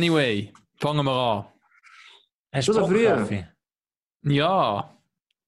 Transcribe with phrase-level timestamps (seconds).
[0.00, 1.44] anyway, fangen wir an.
[2.52, 3.42] Hast du so Bock, früh?
[4.22, 4.96] Ja,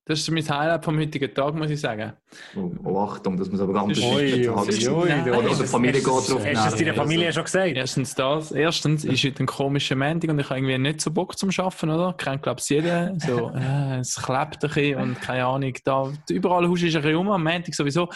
[0.05, 2.13] das ist mein Highlight vom heutigen Tag, muss ich sagen.
[2.57, 5.29] Oh, oh, Achtung, das muss aber ganz ui, Hagi sein.
[5.31, 6.97] Oder hast die es- Familie geht drauf Hast du es deiner nach.
[7.05, 7.77] Familie schon gesagt?
[7.77, 8.51] Erstens das.
[8.51, 11.91] Erstens ist heute ein komischer Montag und ich habe irgendwie nicht so Bock zum Arbeiten,
[11.91, 12.15] oder?
[12.15, 13.15] Kennt, glaube ich, jeder.
[13.21, 15.75] So, äh, es klebt ein bisschen und keine Ahnung.
[15.85, 17.31] Da, überall husch ist ein bisschen rum.
[17.31, 18.09] Am Montag sowieso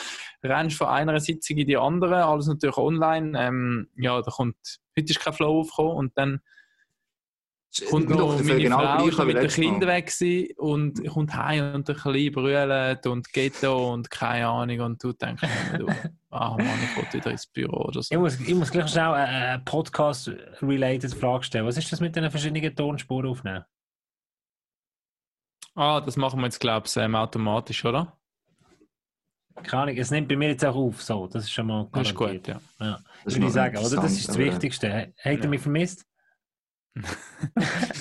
[0.43, 2.25] rennst von einer Sitzung in die andere.
[2.25, 3.39] Alles natürlich online.
[3.40, 4.57] Ähm, ja, da kommt,
[4.98, 6.40] heute ist kein Flow aufgekommen und dann
[7.90, 9.48] kommt Doch, noch meine genau Frau gleich ist mit den.
[9.48, 14.80] Kindern weg gewesen und kommt heim und ein bisschen brüllt und Ghetto und keine Ahnung
[14.80, 15.43] und du denkst,
[15.79, 15.86] du,
[16.30, 18.14] ah Mann, ich will wieder ins Büro oder so.
[18.14, 21.66] Ich muss, ich muss gleich schnell eine Podcast-related Frage stellen.
[21.66, 23.64] Was ist das mit den verschiedenen Tonspuren aufnehmen?
[25.74, 28.16] Ah, das machen wir jetzt, glaube ich, ähm, automatisch, oder?
[29.63, 31.02] Keine Ahnung, es nimmt bei mir jetzt auch auf.
[31.02, 32.61] So, das ist schon mal Das ist gut, ja.
[32.80, 32.98] Ja.
[33.24, 33.97] Das Würde ich sagen, oder?
[33.97, 34.92] Das ist das Wichtigste.
[34.92, 35.48] Hat er Ja.
[35.48, 36.06] mich vermisst?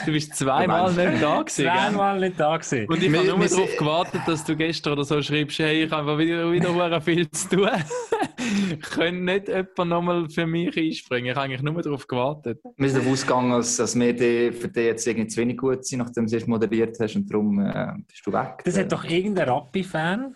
[0.05, 1.65] Du bist zweimal nicht da gewesen?
[1.65, 2.87] Zweimal nicht da gewesen.
[2.87, 5.91] Und ich habe nur wir darauf gewartet, dass du gestern oder so schreibst, hey, ich
[5.91, 7.69] habe wieder, wieder viel zu tun.
[8.81, 11.31] Könnte nicht jemand nochmal für mich einspringen?
[11.31, 12.61] Ich habe eigentlich nur darauf gewartet.
[12.77, 15.85] Wir sind davon ausgegangen, dass, dass wir die, für dich jetzt irgendwie zu wenig gut
[15.85, 18.61] sind, nachdem du erst moderiert hast und darum äh, bist du weg.
[18.63, 20.35] Das hat doch irgendein Rappi-Fan.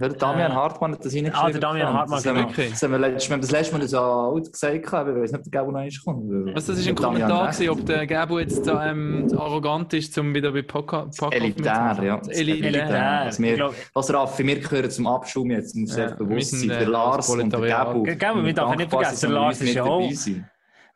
[0.00, 1.40] Der Damian äh, Hartmann hat das reingeschrieben.
[1.46, 2.56] Ah, der Damian Hartmann, das haben genau.
[2.56, 5.38] wir, das haben wir, letztes, das letzte Mal das auch gesagt, aber ich weiß nicht,
[5.38, 6.54] ob der Gabo noch kommt.
[6.54, 10.34] Was, das ist ein Damian Kommentar, gewesen, ob der Gabo jetzt ähm, arrogant ist, um
[10.34, 12.16] wieder bei Poca Poca Elitär, ja.
[12.16, 12.68] Das Elitär.
[12.68, 13.10] Elitär.
[13.20, 16.68] Also wir- Ich glaub, Was Raffi, wir gehören zum Abschum jetzt, muss Ja, bewusst sein.
[16.68, 17.60] Der äh, Lars das und der.
[17.60, 18.02] Gabo.
[18.02, 20.10] Gell, wir dürfen nicht vergessen, der Lars ist ja auch-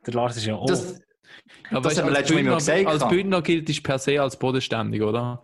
[0.06, 0.66] der Lars ist ja auch.
[0.66, 1.00] Das,
[1.70, 3.08] Aber Das weißt, haben wir letztes Mal gesagt, als.
[3.08, 5.42] Bündner gilt es per se als bodenständig, oder?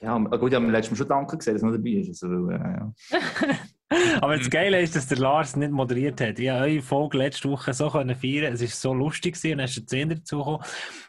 [0.00, 2.22] Ja, gut, ich habe mir letztes Mal schon Danke gesagt, dass er noch dabei ist.
[2.22, 2.92] Also, äh, ja.
[4.20, 4.40] Aber Mhm.
[4.40, 6.38] das Geile ist, dass der Lars nicht moderiert hat.
[6.38, 8.52] Ich habe eure Folge letzte Woche so können feiern.
[8.52, 10.60] Es war so lustig gewesen, und dann ist der Zehner dazugekommen.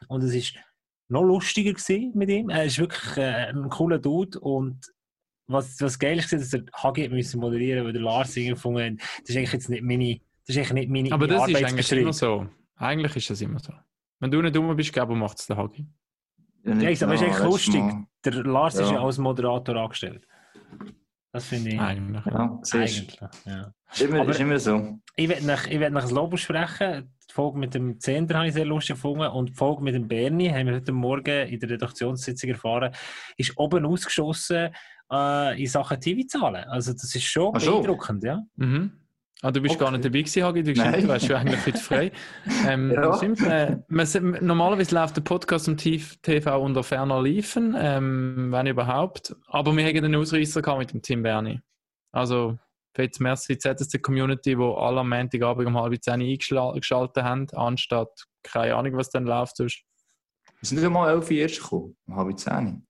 [0.07, 0.55] Und es ist
[1.09, 2.49] noch lustiger gewesen mit ihm.
[2.49, 4.79] Er ist wirklich äh, ein cooler Dude und
[5.47, 9.07] was, was geil ist, dass der Hagi müssen moderieren, weil der Lars irgendwie gefunden hat,
[9.21, 11.91] das ist eigentlich jetzt nicht meine, das ist eigentlich nicht meine, Aber das ist eigentlich
[11.91, 12.47] immer so.
[12.75, 13.73] Eigentlich ist das immer so.
[14.19, 15.87] Wenn du nicht dumm bist, Gabo macht es der Hagi.
[16.65, 17.81] Ja, Ja, ich sag, aber es ist eigentlich letztes lustig.
[17.81, 18.05] Mal.
[18.25, 18.93] Der Lars ist Ja.
[18.97, 20.27] ja als Moderator angestellt.
[21.31, 22.25] Das finde ich Eigentlich.
[22.25, 23.19] Ja, eigentlich.
[23.45, 23.71] Ja.
[23.91, 24.99] Ist immer, Aber- ist immer so.
[25.15, 27.13] Ich werde nach, ich werd nach ein Lob sprechen.
[27.29, 29.27] Die Folge mit dem Zehnder habe ich sehr lustig gefunden.
[29.27, 32.93] Und die Folge mit dem Bernie, haben wir heute Morgen in der Redaktionssitzung erfahren,
[33.37, 34.69] ist oben ausgeschossen
[35.11, 36.63] äh, in Sachen TV-Zahlen.
[36.65, 37.73] Also, das ist schon Ach so.
[37.73, 38.41] beeindruckend, ja.
[38.55, 38.98] Mhm.
[39.41, 39.85] Ah, du bist Okay.
[39.85, 40.63] gar nicht dabei gewesen, Hagi.
[40.63, 42.11] Du, du warst ja eigentlich heute frei.
[42.67, 43.13] Ähm, Ja.
[43.15, 44.07] stimmt, äh, man,
[44.41, 49.33] normalerweise läuft der Podcast im TV unter ferner Liefen, ähm, wenn überhaupt.
[49.47, 51.61] Aber wir hatten einen Ausreißer gehabt mit dem Tim Berni.
[52.11, 52.57] Also,
[52.93, 58.75] fett merci ZSC Community, wo alle am Montagabend um halb zehn eingeschaltet haben, anstatt keine
[58.75, 59.55] Ahnung, was dann läuft.
[59.55, 59.83] Sonst.
[60.59, 61.95] Wir sind ja mal elf Uhr erst gekommen.
[62.07, 62.85] Um halb zehn.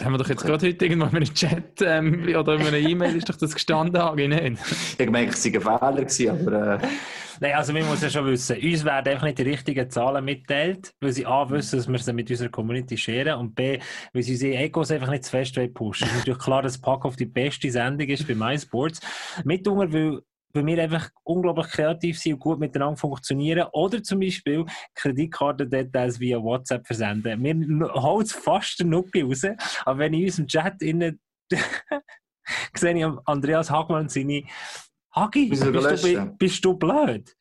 [0.00, 2.78] Das haben wir doch jetzt gerade heute irgendwann in einem Chat ähm, oder in einer
[2.78, 4.58] E-Mail ist doch das gestanden, Hagi, nicht?
[4.92, 6.88] Ich gemerkt, es sei ein Fehler gewesen, aber äh,
[7.42, 10.92] Nein, also man muss ja schon wissen, uns werden einfach nicht die richtigen Zahlen mitteilt,
[11.00, 13.78] weil sie A wissen, dass wir sie mit unserer Community scheren und B,
[14.14, 16.06] weil sie unsere Egos einfach nicht zu fest pushen.
[16.06, 19.00] Es ist natürlich klar, dass Pack auf die beste Sendung ist bei MySports.
[19.44, 20.20] Mitunter, weil
[20.52, 23.68] weil wir einfach unglaublich kreativ sind und gut miteinander funktionieren.
[23.72, 27.42] Oder zum Beispiel Kreditkartendetails via WhatsApp versenden.
[27.42, 29.42] Wir holen fast den Nucki raus,
[29.84, 31.20] aber wenn ich in unserem Chat innen
[32.74, 34.42] sehe ich Andreas Hagmann und seine
[35.14, 36.36] Hagi, bist du, löschen?
[36.38, 37.36] bist du blöd?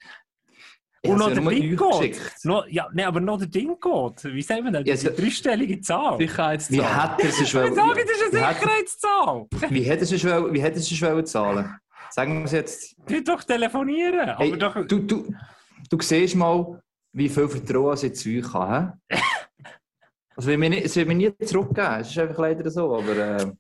[1.02, 2.20] ich Und noch ja der Ding geht.
[2.44, 4.24] No, ja, nee, aber noch der Ding geht.
[4.34, 4.86] Wie sagen wir denn?
[4.86, 6.20] Ja, Die so- dreistellige Zahl.
[6.20, 6.96] Wie Sicherheitszahl.
[6.96, 9.48] hat er es Ich würde sagen, das ist wie eine hat- Sicherheitszahl.
[9.70, 11.76] Wie hätte es wollen- wie hätte es es wollen zahlen?
[12.12, 12.96] Sagen wir es jetzt.
[13.08, 14.38] Die doch telefonieren.
[14.38, 15.34] Hey, doch, du, du,
[15.90, 16.82] du siehst mal,
[17.14, 18.94] wie viel Vertrauen ich zu euch habe.
[19.10, 19.22] hä?
[20.38, 22.00] Will mir nicht, es wird mir nie zurückgeben.
[22.00, 22.98] Es ist einfach leider so.
[22.98, 23.52] Aber äh,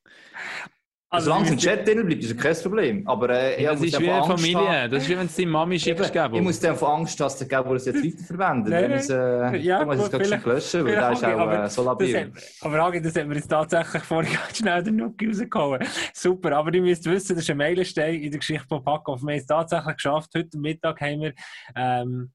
[1.12, 3.08] also, solange es im wir- Chat drin bleibt, ist es kein Problem.
[3.08, 4.58] Aber äh, Ja, ich das ist muss wie eine Familie.
[4.82, 6.36] haben- Das ist wie wenn es deine Mami schickst, Gabo.
[6.38, 8.72] ich muss dann von Angst, dass der Gabo das jetzt weiterverwendet.
[8.72, 11.64] Nein, es, äh, Ja, dann muss ich es gerade löschen, weil der ist auch aber
[11.64, 12.34] äh, so Das labil.
[12.62, 15.84] aber Hagi, das hat mir jetzt tatsächlich vorhin ganz schnell den Nuki rausgehauen.
[16.14, 19.22] Super, aber ihr müsst wissen, das ist ein Meilenstein in der Geschichte von Packoff.
[19.24, 20.30] Wir haben es tatsächlich geschafft.
[20.36, 21.34] Heute Mittag haben wir
[21.76, 22.32] ähm,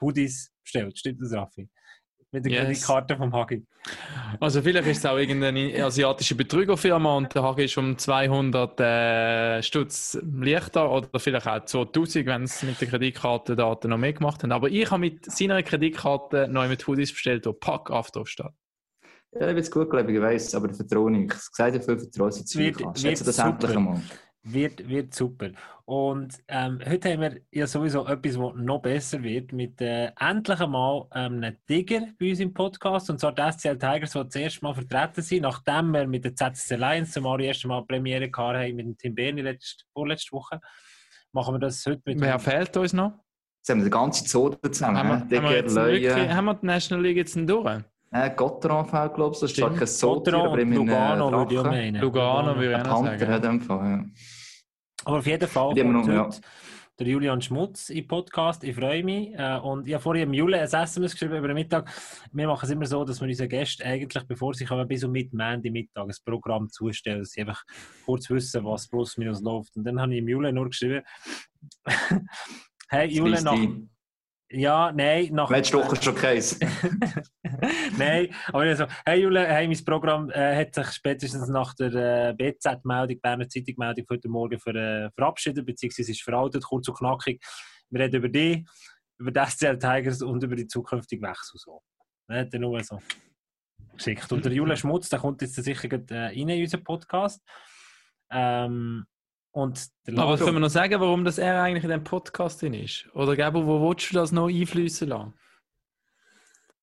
[0.00, 0.98] Hoodies bestellt.
[0.98, 1.68] Stimmt das, Raffi?
[2.36, 2.64] Mit der Yes.
[2.64, 3.64] Kreditkarte vom Hagi.
[4.40, 9.62] Also vielleicht ist es auch irgendeine asiatische Betrügerfirma und der Hagi ist um 200 äh,
[9.62, 14.52] Stutz leichter oder vielleicht auch 2000, wenn es mit den Kreditkartendaten noch mehr gemacht haben.
[14.52, 18.46] Aber ich habe mit seiner Kreditkarte neu mit Hoodies bestellt, wo Pack auf drauf steht.
[19.32, 21.32] Ja, ich bin jetzt gut gläubig, ich weiss, aber der Vertrauen nicht.
[21.32, 22.84] Ich sage dir viel Vertrauen, sie zu Wird- euch.
[22.86, 23.48] wird Schätze das super.
[23.50, 24.02] endlich einmal.
[24.42, 25.50] Wird, wird super.
[25.88, 30.60] Und ähm, heute haben wir ja sowieso etwas, was noch besser wird, mit äh, endlich
[30.60, 34.34] einmal ähm, einem Tiger bei uns im Podcast, und zwar die SCL Tigers, die das
[34.34, 38.28] erste Mal vertreten sind, nachdem wir mit der ZSC Lions zumal das erste Mal Premiere
[38.28, 40.60] gehabt haben mit dem Tim Berni letzte, vorletzte Woche.
[41.30, 42.20] Machen wir das heute mit...
[42.20, 43.12] Wer fehlt uns noch?
[43.58, 44.98] Jetzt haben wir die ganze Zone zusammen.
[44.98, 45.20] Haben wir, hä?
[45.20, 47.82] haben wir, Digger, jetzt wirklich, haben wir die National League jetzt denn durch?
[48.10, 49.40] äh, Gotteron fällt, glaube ich.
[49.40, 52.02] Das ist zwar kein Lugano aber und immerhin Lugano, würde ich meinen.
[52.02, 53.60] Lugano würde ich auch Panther sagen.
[53.60, 54.04] Fall, ja.
[55.04, 56.40] Aber auf jeden Fall kommt heute
[56.98, 58.64] der Julian Schmutz im Podcast.
[58.64, 59.34] Ich freue mich.
[59.34, 61.90] Äh, und ich habe vorhin dem Julian ein SMS geschrieben über den Mittag.
[62.32, 65.12] Wir machen es immer so, dass wir unseren Gästen eigentlich, bevor sie kommen, bis um
[65.12, 67.64] mit Mandy Mittag ein Programm zustellen, dass sie einfach
[68.04, 69.76] kurz wissen, was plus minus läuft.
[69.76, 71.02] Und dann habe ich dem Julian nur geschrieben,
[72.88, 73.95] hey Julian, nach.
[74.50, 75.50] Ja, nein, nach...
[75.50, 76.58] Letzte Woche schon keins.
[77.98, 81.94] Nein, aber ich so, hey Jule, hey, mein Programm äh, hat sich spätestens nach der
[81.94, 87.42] äh, BZ-Meldung, Berner Zeitung-Meldung heute Morgen ver, äh, verabschiedet, beziehungsweise ist veraltet, kurz und knackig.
[87.90, 88.66] Wir reden über die,
[89.18, 91.58] über die SCL Tigers und über die zukünftigen Wechsel.
[91.58, 91.82] So.
[92.28, 93.00] Hat er nur so
[93.96, 94.30] geschickt.
[94.32, 97.42] Und der Jule Schmutz, der kommt jetzt sicher gleich, äh, rein in unseren Podcast.
[98.30, 99.06] Ähm,
[99.56, 99.88] und
[100.18, 103.08] Aber können wir noch sagen, warum das er eigentlich in dem Podcast drin ist?
[103.14, 105.32] Oder Gabo, wo willst du das noch einfließen lassen?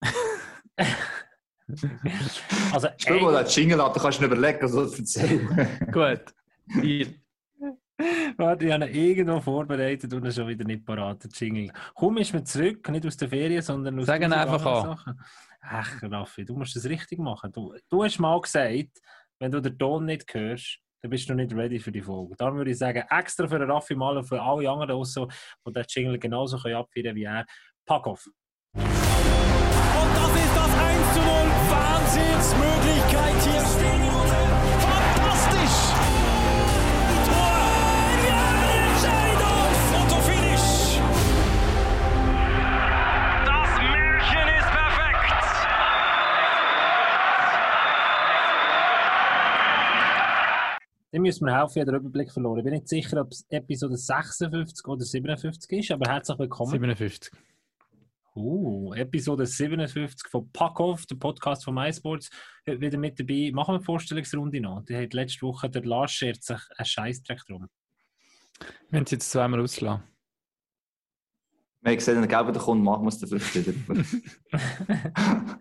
[2.73, 5.67] also, Stell mal den Jingle an, dann kannst du ihn überlegen, was du erzählen.
[5.91, 6.33] Gut.
[6.81, 7.13] Deal.
[8.37, 11.71] Warte, ich habe ihn irgendwo vorbereitet und er ist schon wieder nicht parat, der Jingle.
[11.93, 14.97] Komm, ist mir zurück, nicht aus der Ferien, sondern aus Sag ihn den einfach anderen
[14.97, 15.21] Sachen.
[15.61, 17.51] Ach, Raffi, du musst es richtig machen.
[17.51, 18.99] Du, du hast mal gesagt,
[19.37, 22.33] wenn du den Ton nicht hörst, dann bist du noch nicht ready für die Folge.
[22.37, 25.27] Darum würde ich sagen, extra für den Raffi mal und für alle anderen auch so,
[25.65, 27.45] die den Jingle genauso können abfeiern wie er.
[27.85, 28.25] Pack auf!
[28.73, 31.27] Und das ist das 1 zu 0.
[31.69, 34.62] Wahnsinnsmöglichkeit hier.
[51.13, 52.57] Dann müssen wir helfen, ich habe den Überblick verloren.
[52.57, 56.71] Ich bin nicht sicher, ob es Episode 56 oder 57 ist, aber herzlich willkommen.
[56.71, 57.31] 57.
[58.35, 62.31] Uh, Episode 57 von Packoff, der Podcast von MySports.
[62.67, 63.51] Heute wieder mit dabei.
[63.53, 64.85] Machen wir die Vorstellungsrunde noch.
[64.85, 67.69] Die hat letzte Woche der Lars schert sich einen Scheißdreck drum.
[68.91, 70.01] Haben es jetzt zweimal ausgelassen.
[71.81, 75.59] Wir haben gesehen, der Gelbe kommt, machen wir es dann vielleicht wieder.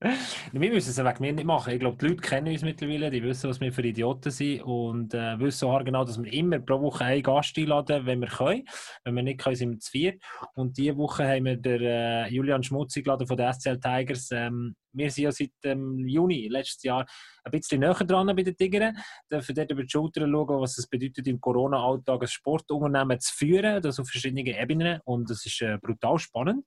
[0.52, 1.72] Wir müssen es wegen mir nicht machen.
[1.72, 5.12] Ich glaube, die Leute kennen uns mittlerweile, die wissen, was wir für Idioten sind und
[5.12, 8.64] äh, wissen auch genau, dass wir immer pro Woche einen Gast einladen, wenn wir können.
[9.02, 10.22] Wenn wir nicht können, sind wir zu viert.
[10.54, 14.28] Und diese Woche haben wir den äh, Julian Schmutz eingeladen von den SCL Tigers.
[14.30, 17.04] Ähm, wir sind ja seit ähm, Juni letztes Jahr
[17.42, 18.96] ein bisschen näher dran bei den Tigern.
[19.28, 23.82] Dürfen dort über die Schulter schauen, was es bedeutet, im Corona-Alltag ein Sportunternehmen zu führen,
[23.82, 25.00] das auf verschiedenen Ebenen.
[25.04, 26.64] Und das ist äh, brutal spannend.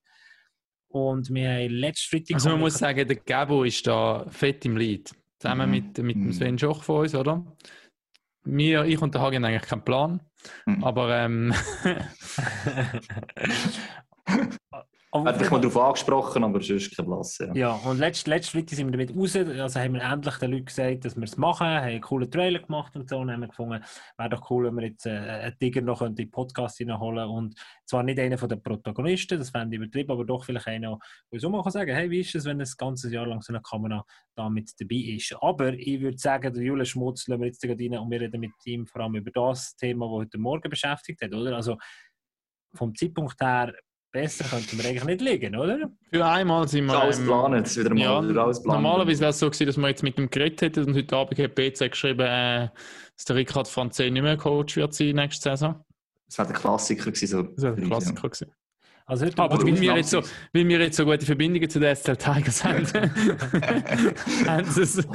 [0.92, 2.36] Und wir haben letztes Freitag...
[2.36, 5.12] Also man muss sagen, der Gabo ist da fett im Lied.
[5.40, 5.76] Zusammen Mhm.
[5.76, 6.34] mit, mit dem Mhm.
[6.34, 7.44] Sven Schoch von uns, oder?
[8.44, 10.22] Wir, ich und der Hagen haben eigentlich keinen Plan.
[10.66, 10.84] Mhm.
[10.84, 11.54] Aber ähm,
[15.14, 17.38] Aber Hat dich mal darauf angesprochen, aber sonst kein Blass.
[17.38, 17.54] Ja.
[17.54, 19.36] Ja, und letztes letzte Freitag sind wir damit raus.
[19.36, 21.68] Also haben wir endlich den Leuten gesagt, dass wir es machen.
[21.68, 23.18] Haben einen coolen Trailer gemacht und so.
[23.18, 23.84] Und haben wir gefunden,
[24.18, 27.56] wäre doch cool, wenn wir jetzt äh, einen Tiger noch in den Podcast hineinholen Und
[27.86, 30.98] zwar nicht einer von den Protagonisten, das fände ich übertrieben, aber doch vielleicht einer,
[31.30, 33.52] der uns auch sagen kann, hey, wie ist es, wenn ein ganzes Jahr lang so
[33.52, 35.36] eine Kamera da mit dabei ist.
[35.42, 38.40] Aber ich würde sagen, der Julian Schmutz lassen wir jetzt gerade rein und wir reden
[38.40, 41.58] mit ihm vor allem über das Thema, das heute Morgen beschäftigt hat, oder?
[41.58, 41.78] Also
[42.74, 43.74] vom Zeitpunkt her
[44.12, 45.90] besser könnten wir eigentlich nicht liegen, oder?
[46.12, 47.00] für einmal sind wir.
[47.00, 48.82] Alles ähm, planen, wieder mal Ja, wieder alles planen.
[48.84, 51.40] normalerweise wäre es so gewesen, dass wir jetzt mit dem geredet hätten und heute Abend
[51.40, 52.70] hat BC geschrieben, äh,
[53.16, 55.84] dass der Ricard Franzé nicht mehr Coach wird sein nächste Saison.
[56.28, 57.28] Das wäre der Klassiker gewesen.
[57.28, 58.52] So Das wäre ein Klassiker gewesen.
[59.06, 60.22] Also heute Aber weil wir, jetzt so,
[60.54, 62.86] weil wir jetzt so gute Verbindungen zu den SL Tigers haben,
[64.48, 65.06] haben sie es-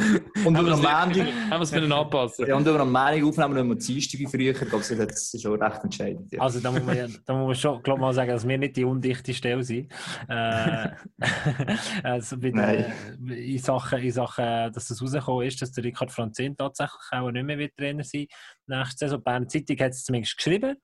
[0.45, 2.47] Und über wir Montag, haben wir es können anpassen.
[2.47, 4.51] ja, und über am Montag aufnehmen, nicht mehr Dienstag wie früher.
[4.53, 4.91] Ich glaube, das
[5.35, 6.33] ist schon recht entscheidend.
[6.33, 6.41] Ja.
[6.41, 8.85] Also da muss man, da muss man schon glaub mal sagen, dass wir nicht die
[8.85, 9.93] undichte Stelle sind.
[10.29, 10.89] Äh,
[12.03, 12.93] also bei der,
[13.29, 17.45] in, Sachen, in Sachen, dass das rausgekommen ist, dass der Ricard Franzen tatsächlich auch nicht
[17.45, 18.27] mehr wird Trainer sein
[18.67, 19.19] nächste Saison.
[19.19, 20.77] Die Berner Zeitung hat es zumindest geschrieben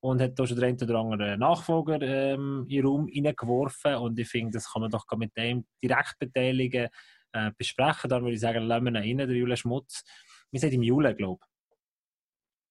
[0.00, 4.18] und hat da schon den einen oder anderen Nachfolger ähm, in den Raum hineingeworfen und
[4.18, 6.88] ich finde, das kann man doch mit dem direkt beteiligen
[7.32, 8.08] äh, besprechen.
[8.08, 10.04] Dann würde ich sagen, lassen wir ihn rein, der Julian Schmutz.
[10.50, 11.48] Wir sind im Juli, glaube ich.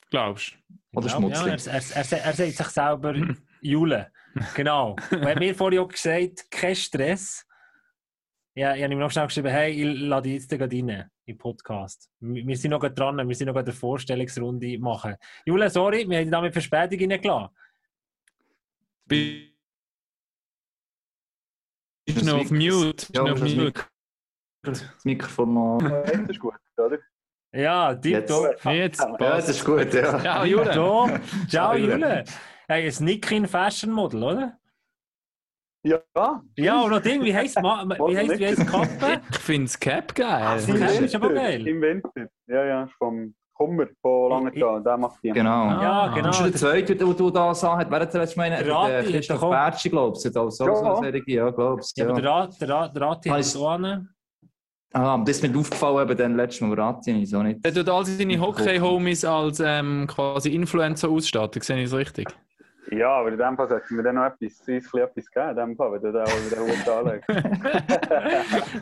[0.09, 0.97] Glaubst du?
[0.97, 1.49] Oder Ja, Schmutzli.
[1.49, 3.13] Ja, er, er, er, er sagt sich selber
[3.61, 4.11] Jule.
[4.55, 4.95] Genau.
[5.11, 7.45] Und er hat mir vorhin auch gesagt, kein Stress.
[8.57, 11.11] Ja, ich habe ihm noch schnell geschrieben, hey, ich lade dich jetzt gerade rein.
[11.25, 12.09] im Podcast.
[12.19, 15.15] Wir wir sind noch gerade dran, wir sind noch gerade eine Vorstellungsrunde machen.
[15.45, 17.55] Jule, sorry, wir haben dich damit Verspätung reingelassen.
[19.07, 19.51] Bist
[22.07, 22.93] du noch auf Mute?
[22.95, 23.83] Bist Ja, noch auf das Mute?
[24.63, 25.77] Das Mikrofon noch.
[25.77, 26.97] Das ist gut, oder?
[27.53, 28.01] Ja, Jetzt.
[28.01, 28.65] tipptopp.
[28.65, 30.19] Jetzt Ja, das ist gut, ja.
[30.19, 31.21] Ciao, Jule.
[31.47, 32.23] Ciao, Jule.
[32.67, 34.59] Hey, ein Nickin Fashion Model, oder?
[35.83, 35.99] Ja,
[36.57, 39.21] Ja, noch Ding, wie heisst, Ma- wie heisst, wie die Kappe?
[39.31, 40.41] Ich finde das Cap geil.
[40.57, 41.65] Das Cap ist aber geil.
[41.67, 42.09] Im Winter.
[42.47, 44.83] Ja, ja, ist vom Kummer von Langenthal.
[44.83, 45.29] Der macht die.
[45.31, 45.65] Genau.
[45.69, 46.13] Ja, Ah.
[46.13, 46.27] genau.
[46.27, 48.55] Und schon der zweite, den du da sah, hat, wer hat zuletzt meine?
[48.67, 50.75] Rati Der Christoph doch Bertschi, glaubst du, so Ja.
[50.75, 52.01] so eine Serie, ja, glaubst du.
[52.03, 52.21] Ja, aber Ja.
[52.21, 54.09] der Rat, der Rat, der hat Heißt- so an.
[54.93, 57.63] Ah, das ist mir aufgefallen, eben dann letztes Mal, Rati, ich so nicht.
[57.63, 62.27] Der tut all seine Hockey-Homies als ähm, quasi Influencer ausstatten, sehe ich es richtig?
[62.91, 65.75] Ja, aber in dem Fall sollten wir dann noch etwas, uns etwas geben, in dem
[65.75, 67.27] Fall, wenn du da auch wieder Hut anlegst.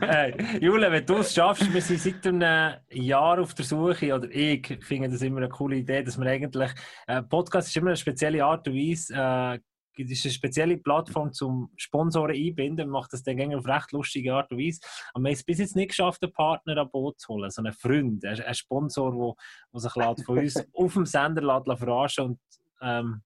[0.00, 4.28] Hey, Jule, wenn du es schaffst, wir sind seit einem Jahr auf der Suche, oder
[4.30, 6.70] ich finde das immer eine coole Idee, dass man eigentlich,
[7.08, 9.58] äh, Podcast ist immer eine spezielle Art und Weise, äh,
[9.98, 14.34] es ist eine spezielle Plattform zum Sponsoren einbinden, man macht das dann auf recht lustige
[14.34, 14.80] Art und Weise.
[15.14, 17.62] Aber wir haben es bis jetzt nicht geschafft, einen Partner an Boot zu holen, so
[17.62, 19.36] einen Freund, einen Sponsor,
[19.72, 22.40] der sich lässt von uns auf dem Sender lässt verarschen und
[22.82, 23.22] ähm,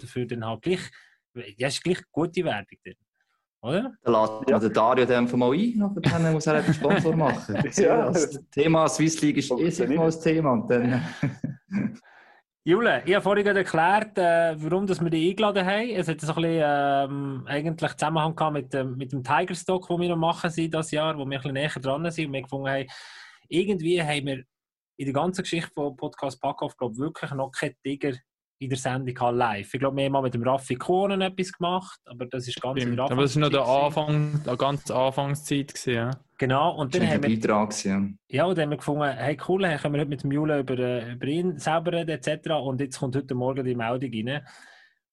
[0.00, 0.80] dafür dann halt gleich,
[1.56, 2.94] ja, ist gleich gute Werbung drin,
[3.62, 3.92] oder?
[4.02, 7.56] Dann lädt man den Dario dann einfach mal ein, dann muss er einen Sponsor machen.
[7.76, 8.10] Ja.
[8.10, 10.52] Das Thema Swiss League ist eh mal das Thema.
[10.52, 11.02] Und dann,
[12.66, 15.90] Jule, ich habe vorhin gerade erklärt, äh, warum dass wir dich eingeladen haben.
[15.90, 20.00] Es hat so ein bisschen ähm, eigentlich Zusammenhang gehabt mit, dem- mit dem Tigerstock, den
[20.00, 22.40] wir noch machen sind das Jahr, wo wir ein bisschen näher dran sind und wir
[22.42, 22.86] gefunden haben,
[23.48, 24.44] irgendwie haben wir
[24.96, 28.12] in der ganzen Geschichte von Podcast Packoff, glaube ich, wirklich noch keinen Tiger
[28.64, 29.74] in der Sendung gehabt, live.
[29.74, 32.80] Ich glaube, wir haben mal mit dem Raffi Kohnen etwas gemacht, aber das ist ganz
[32.80, 32.98] Stimmt.
[32.98, 35.74] Aber das war noch der Anfang, der ganz Anfangszeit.
[35.74, 36.10] Gewesen, ja.
[36.38, 37.70] Genau, und dann haben wir Beitrag.
[37.70, 40.32] gewesen, Ja, und dann haben wir gefunden, hey cool, hey, können wir heute mit dem
[40.32, 42.50] Jule über, äh, über ihn selber reden etc.
[42.50, 44.46] Und jetzt kommt heute Morgen die Meldung rein.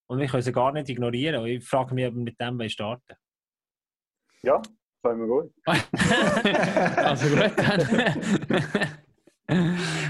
[0.08, 1.42] Und wir können sie gar nicht ignorieren.
[1.42, 3.16] Und ich frage mich, ob wir mit dem wollen starten
[4.44, 4.62] Ja,
[5.04, 5.52] können wir gut.
[6.98, 8.88] also gut, dann.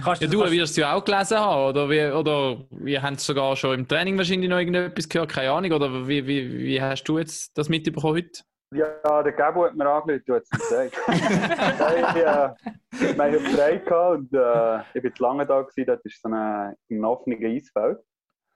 [0.04, 1.90] Kannst Ja, du wirst es ja auch gelesen haben, oder?
[1.90, 5.72] Wie, oder wir haben es sogar schon im Training wahrscheinlich noch irgendetwas gehört, keine Ahnung.
[5.72, 8.42] Oder wie, wie, wie hast du jetzt das mitbekommen heute?
[8.74, 10.98] Ja, der Gabo hat mir angerufen, du hast es gesagt.
[11.08, 12.56] Nein, äh,
[12.92, 16.30] wir haben frei gehabt und äh, ich war zu lange da, gewesen, dort ist so
[16.30, 18.00] ein, ein offenes Eisfeld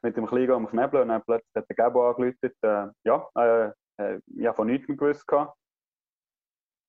[0.03, 2.51] mit dem Kleinen am Knebel und dann plötzlich hat der Gabo angerufen.
[2.61, 5.27] Äh, ja, äh, äh, ich habe von nichts mehr gewusst.
[5.27, 5.57] Gehabt.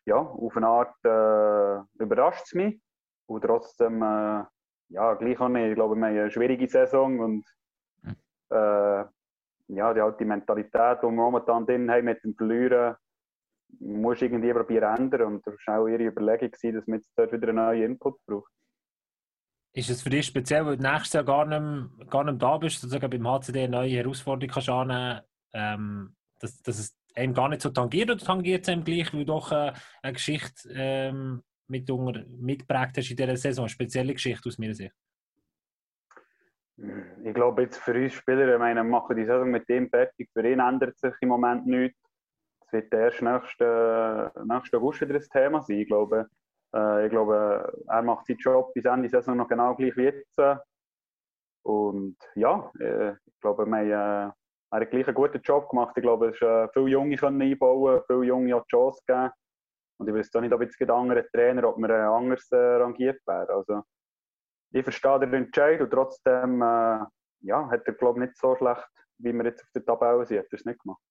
[0.07, 2.81] Ja, auf eine Art äh, überrascht es mich
[3.27, 4.45] und trotzdem, äh,
[4.89, 5.69] ja, gleich auch nicht.
[5.69, 7.45] Ich glaube, wir haben eine schwierige Saison und
[8.51, 9.05] äh,
[9.69, 12.95] ja, die alte Mentalität, die wir momentan drin haben mit dem Verlieren,
[13.81, 15.23] muss irgendwie probieren ändern.
[15.23, 18.25] Und das war auch ihre Überlegung, gewesen, dass man jetzt dort wieder einen neuen Input
[18.27, 18.53] braucht.
[19.73, 22.57] Ist es für dich speziell, weil du nächstes Jahr gar nicht, mehr- gar nicht da
[22.57, 25.21] bist, sozusagen beim HCD eine neue Herausforderung kannst annehmen
[25.53, 29.25] ähm, dass, dass es einem gar nicht so tangiert oder tangiert es einem gleich, weil
[29.25, 34.59] doch äh, eine Geschichte ähm, mit mitgeprägt hast in dieser Saison, eine spezielle Geschichte aus
[34.59, 34.95] meiner Sicht?
[36.77, 40.29] Ich glaube, jetzt für uns Spieler, ich meine, machen die Saison mit ihm fertig.
[40.33, 41.99] Für ihn ändert sich im Moment nichts.
[42.67, 45.79] Es wird erst nächsten, nächsten August wieder ein Thema sein.
[45.79, 46.29] Ich glaube,
[46.75, 50.05] äh, ich glaube, er macht seinen Job bis Ende der Saison noch genau gleich wie
[50.05, 50.39] jetzt.
[51.63, 54.33] Und ja, äh, ich glaube, wir haben,
[54.73, 55.95] äh, gleich einen guten Job gemacht.
[55.97, 59.31] Ich glaube, es ist viele Junge können einbauen, viele Junge auch die Chance geben.
[59.99, 62.57] Und ich weiß auch nicht, ob jetzt ein anderer Trainer, ob wir äh, anders äh,
[62.57, 63.49] rangiert wären.
[63.49, 63.83] Also,
[64.73, 66.99] ich verstehe den Entscheid und trotzdem äh,
[67.41, 68.89] ja, hat er, glaube ich, nicht so schlecht,
[69.19, 71.03] wie wir jetzt auf der Tabelle sind, hat er es nicht gemacht.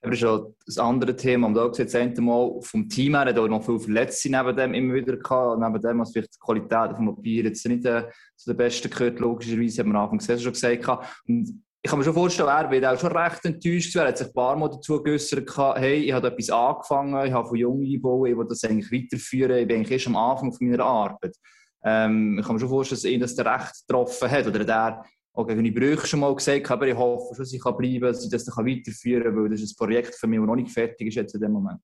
[0.00, 1.46] Aber das ist auch das andere Thema.
[1.48, 4.56] Und auch gesehen, das eine Mal vom Team her hat auch noch viele Verletzte neben
[4.56, 5.58] dem immer wieder gehabt.
[5.58, 9.18] Neben dem, was vielleicht die Qualität vom Papier jetzt nicht äh, zu den Besten gehört,
[9.18, 10.88] logischerweise, haben wir am Anfang schon gesagt.
[11.26, 13.94] Und ich kann mir schon vorstellen, er wird auch schon recht enttäuscht.
[13.94, 17.46] Er hat sich ein paar Mal dazu geäußert, hey, ich habe etwas angefangen, ich habe
[17.46, 20.68] von Jungen eingebaut, ich will das eigentlich weiterführen, ich bin eigentlich erst am Anfang von
[20.68, 21.36] meiner Arbeit.
[21.84, 24.48] Ähm, ich kann mir schon vorstellen, dass ihn das recht getroffen hat.
[24.48, 27.62] Oder der auch gegen die Brüche schon mal gesagt, aber ich hoffe schon, dass ich
[27.62, 30.46] bleiben kann, dass ich das weiterführen kann, weil das ist ein Projekt für mich, das
[30.46, 31.78] noch nicht fertig ist jetzt in dem Moment.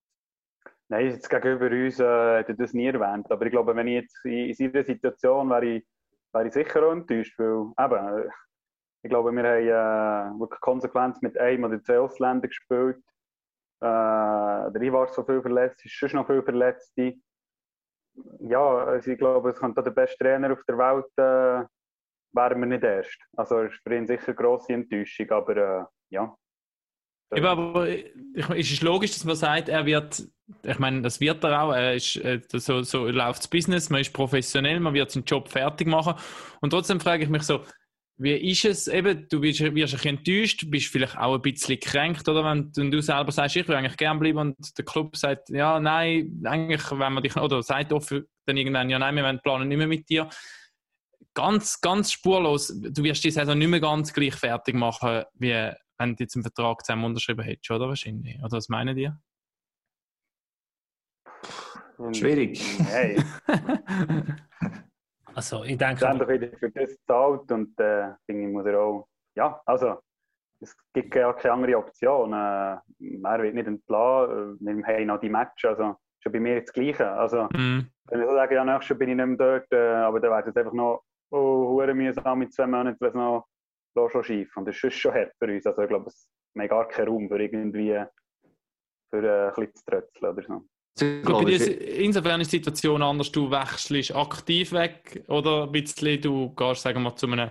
[0.88, 3.30] Nein, jetzt gegenüber uns äh, hat er das nie erwähnt.
[3.30, 5.80] Aber ich glaube, wenn ich jetzt in, in seiner Situation wäre,
[6.32, 8.28] wäre ich sicher enttäuscht, weil eben, äh,
[9.02, 13.02] ich glaube, wir haben äh, wirklich konsequent mit einem oder zwei Ausländern gespielt.
[13.80, 17.14] Äh, der ist so viel verletzt, ist schon noch viel Verletzte.
[18.40, 21.66] Ja, also ich glaube, es könnte der beste Trainer auf der Welt äh,
[22.34, 23.18] wären wir nicht erst.
[23.36, 26.36] Also es ist für ihn sicher eine grosse Enttäuschung, aber äh, ja.
[27.34, 30.28] Eben, aber ich, es ist logisch, dass man sagt, er wird
[30.64, 31.72] ich meine, das wird er auch.
[31.72, 35.48] Er ist, äh, so, so läuft das Business, man ist professionell, man wird seinen Job
[35.48, 36.14] fertig machen.
[36.60, 37.62] Und trotzdem frage ich mich so,
[38.18, 41.80] wie ist es eben, du wirst, wirst ein bisschen enttäuscht, bist vielleicht auch ein bisschen
[41.80, 42.44] kränkt, oder?
[42.44, 45.80] Wenn, wenn du selber sagst, ich will eigentlich gerne bleiben und der Club sagt, ja,
[45.80, 49.68] nein, eigentlich, wenn man dich, oder sagt offen dann irgendwann, ja, nein, wir wollen planen
[49.68, 50.28] nicht mehr mit dir.
[51.34, 56.16] Ganz, ganz spurlos, du wirst die Saison nicht mehr ganz gleich fertig machen, wie wenn
[56.16, 57.88] du jetzt einen Vertrag zusammen unterschrieben hättest, oder?
[57.88, 58.38] Wahrscheinlich.
[58.38, 59.10] Oder was meinen die?
[62.12, 62.60] Schwierig.
[62.78, 63.24] Nein.
[65.34, 69.08] Also, ich denke, wieder für das gezahlt und äh, finde ich, muss er auch.
[69.34, 69.98] Ja, also,
[70.60, 72.32] es gibt ja keine andere Option.
[72.32, 74.58] Äh, er wird nicht entlassen.
[74.60, 75.70] Äh, Wir haben noch die Matches.
[75.70, 77.10] Also, schon bei mir das Gleiche.
[77.10, 77.88] Also, Mhm.
[78.08, 80.30] wenn ich so sage, ja, nächstes Jahr bin ich nicht mehr dort, äh, aber dann
[80.30, 83.46] wäre es einfach noch oh, hure mühsam mit zwei Monaten, wenn es noch
[84.10, 84.56] schon schief.
[84.56, 85.66] Und das ist schon hart für uns.
[85.66, 88.04] Also, ich glaube, es wir haben gar keinen Raum für irgendwie
[89.10, 90.64] für äh, ein bisschen zu trötzeln oder so.
[90.98, 95.72] Glaube, dir es- ist, insofern ist die Situation anders, du wechselst aktiv weg oder ein
[95.72, 97.50] bisschen, du gehst sagen wir, zu einem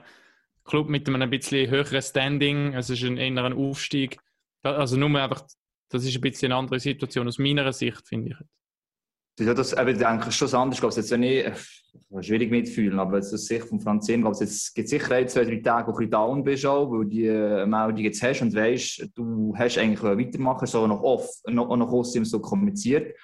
[0.64, 4.18] Club mit einem bisschen höheren Standing, es ist ein ein Aufstieg.
[4.64, 5.44] Also nur einfach,
[5.90, 9.46] das ist ein bisschen eine andere Situation aus meiner Sicht, finde ich.
[9.46, 10.76] Ja, das, eben, ich denke schon anders.
[10.76, 14.36] Ich glaube, es ist jetzt nicht äh, schwierig mitfühlen, aber aus Sicht von Franzin, glaube
[14.36, 17.06] ich, es gibt sicher ein, zwei, drei Tage, wo du ein down bist, auch, weil
[17.06, 21.28] du die äh, Meldung jetzt hast und weißt, du hast eigentlich weitermachen, so noch off,
[21.48, 23.16] noch, noch außen so kommuniziert.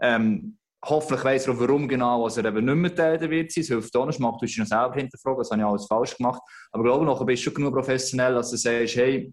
[0.00, 3.56] Ähm, hoffentlich weiss er auch, warum genau, was er eben nicht mehr teilen wird.
[3.56, 6.16] Es hilft auch nicht, macht du dich noch selber hinterfragen, das habe ich alles falsch
[6.16, 6.42] gemacht.
[6.72, 9.32] Aber ich glaube, nachher bist du schon genug professionell, dass du sagst, hey,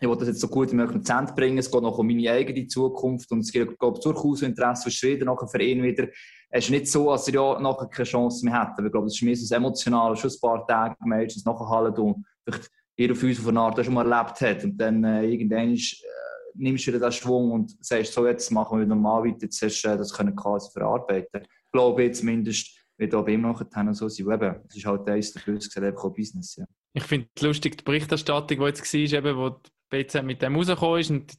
[0.00, 1.58] ich will das jetzt so gut wie möglich Ende bringen.
[1.58, 5.26] Es geht noch um meine eigene Zukunft und es gibt glaube durchaus Interesse von Schweden
[5.26, 6.08] nachher für ihn wieder.
[6.50, 8.72] Es ist nicht so, dass er ja nachher keine Chance mehr hat.
[8.76, 12.24] Aber ich glaube, es ist ein emotional, schon ein paar Tage meistens nachher Halle und
[12.44, 14.64] vielleicht jeder von uns auf eine Art das schon mal erlebt hat.
[14.64, 16.06] Und dann äh, irgendwann ist, äh,
[16.54, 19.82] nimmst du wieder den Schwung und sagst, so jetzt machen wir normal weiter, jetzt hast
[19.82, 21.42] du äh, das können quasi verarbeiten.
[21.42, 24.30] Ich glaube ich zumindest, wird auch bei ihm nachher so sein.
[24.30, 26.56] Eben, es ist halt eins der Plus auch Business.
[26.56, 26.64] Ja.
[26.92, 30.56] Ich finde es lustig, die Berichterstattung, die jetzt war, eben, wo die BZ mit dem
[30.56, 31.38] rausgekommen ist und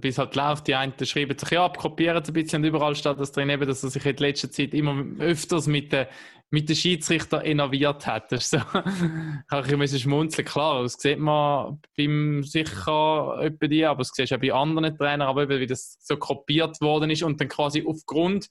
[0.00, 2.94] bis halt läuft, die einen schreiben sich ja ab, kopieren es ein bisschen und überall
[2.96, 6.06] steht das drin, eben, dass er sich in letzter Zeit immer öfters mit den,
[6.50, 8.32] mit den Schiedsrichter innerviert hat.
[8.32, 8.58] Das ist so,
[9.62, 14.36] ich bisschen schmunzeln, klar, das sieht man beim sicher etwa die, aber das siehst du
[14.36, 17.84] auch bei anderen Trainern, aber eben, wie das so kopiert worden ist und dann quasi
[17.86, 18.48] aufgrund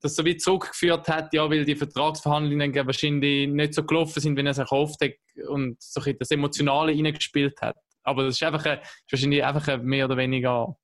[0.00, 4.44] das so wie zurückgeführt hat, ja, weil die Vertragsverhandlungen wahrscheinlich nicht so gelaufen sind, wie
[4.44, 5.12] er sich erhofft hat
[5.48, 7.76] und so ein das Emotionale reingespielt hat.
[8.02, 10.76] Aber das ist einfach eine, ist wahrscheinlich einfach eine mehr oder weniger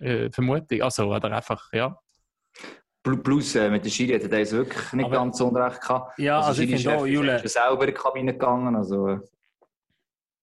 [0.00, 0.82] äh, Vermutung.
[0.82, 1.98] Also, oder einfach, ja.
[3.04, 5.80] Pl- Plus äh, mit der Schiri hat er das wirklich nicht Aber- ganz so unrecht
[5.80, 6.18] gehabt.
[6.18, 8.76] Ja, also ich Schiri-Chef finde auch, ist Jule- schon selber in die Kabine gegangen.
[8.76, 9.20] Also, äh,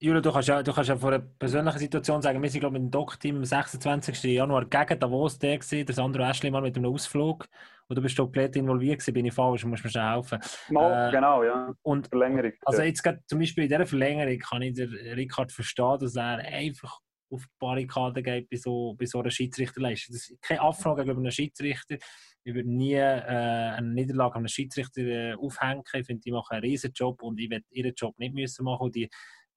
[0.01, 2.77] Julia, du kannst, ja, du kannst ja von einer persönlichen Situation sagen, wir sind glaube
[2.77, 4.23] ich im Doc-Team am 26.
[4.33, 7.47] Januar gegen Davos der gewesen, der Sandro Eschlimann mit einem Ausflug
[7.89, 10.39] und du bist dort komplett involviert gewesen, bin ich falsch, musst mir schnell helfen.
[10.69, 11.73] Mal, Äh, genau, ja.
[11.81, 12.53] Und Verlängerung.
[12.65, 16.37] also jetzt gerade zum Beispiel in dieser Verlängerung kann ich den Rickard verstehen, dass er
[16.37, 16.99] einfach
[17.31, 20.13] auf die Barrikade geht bei so, bei so einer Schiedsrichterleistung.
[20.13, 21.97] Das ist keine Abfrage gegenüber einem Schiedsrichter.
[22.43, 25.83] Ich würde nie äh, eine Niederlage an einem Schiedsrichter äh, aufhängen.
[25.93, 28.85] Ich finde, die machen einen riesen Job und ich will ihren Job nicht müssen machen.
[28.85, 29.09] Und die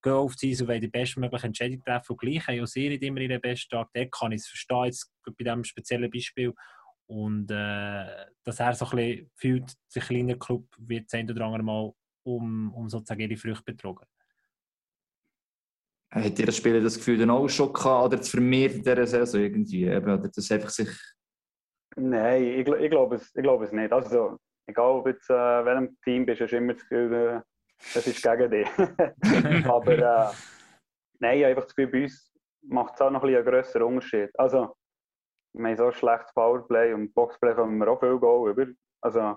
[0.03, 2.13] gehen auf die Eis und wollen die bestmögliche Entscheidung treffen.
[2.13, 3.89] Und gleich haben sie nicht immer ihren besten Tag.
[3.95, 6.53] Dort kann ich es verstehen, jetzt bei diesem speziellen Beispiel.
[7.07, 11.45] Und äh, dass er so ein bisschen fühlt, sich kleiner Club wird das eine oder
[11.45, 11.93] andere Mal
[12.25, 14.07] um, um sozusagen ihre Früchte betrogen.
[16.13, 19.07] Hat ihr das Spieler das Gefühl dann auch schon gehabt, oder zu vermehrt in dieser
[19.07, 19.87] Saison irgendwie?
[19.87, 20.89] Eben, oder das einfach sich.
[21.97, 23.93] Nein, ich, ich glaube es, ich glaube es nicht.
[23.93, 27.41] Also, egal ob jetzt äh, welchem Team bist, hast du immer das Gefühl, äh,
[27.95, 28.69] das ist gegen dich.
[29.69, 30.33] Aber äh,
[31.19, 33.55] nein, ich habe einfach das Gefühl, bei uns macht es auch noch ein bisschen einen
[33.55, 34.31] grösseren Unterschied.
[34.39, 34.75] Also,
[35.55, 38.67] wir haben so ein schlechtes Powerplay und Boxplay kommen wir auch viel Goal über.
[39.03, 39.37] Also,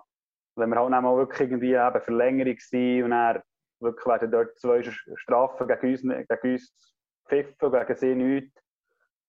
[0.58, 3.42] wenn wir halt auch mal wirklich irgendwie eben Verlängerung sind und dann
[3.80, 6.96] wirklich werden dort zwei Strafen gegen uns, gegen uns
[7.28, 8.66] pfiffen, gegen sie nichts,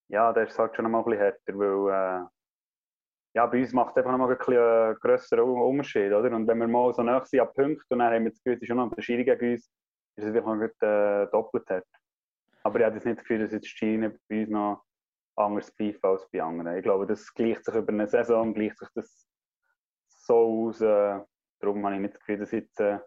[0.09, 2.26] ja, das ist halt schon noch mal ein bisschen härter, weil äh,
[3.35, 6.35] ja, bei uns macht es einfach noch mal ein bisschen einen grösseren Unterschied, oder?
[6.35, 8.54] Und wenn wir mal so nah sind an Punkten und dann haben wir das Gefühl,
[8.54, 9.70] es ist schon noch eine Schiri gegen uns,
[10.16, 11.87] ist es einfach noch äh, doppelt hart.
[12.62, 14.85] Aber ich habe jetzt nicht das Gefühl, dass jetzt Schiene bei uns noch
[15.37, 16.76] anders pfeifen als bei anderen.
[16.76, 19.28] Ich glaube, das gleicht sich über eine Saison, gleicht sich das
[20.09, 20.80] so aus.
[20.80, 21.20] Äh,
[21.61, 22.98] darum habe ich nicht das Gefühl, dass jetzt äh,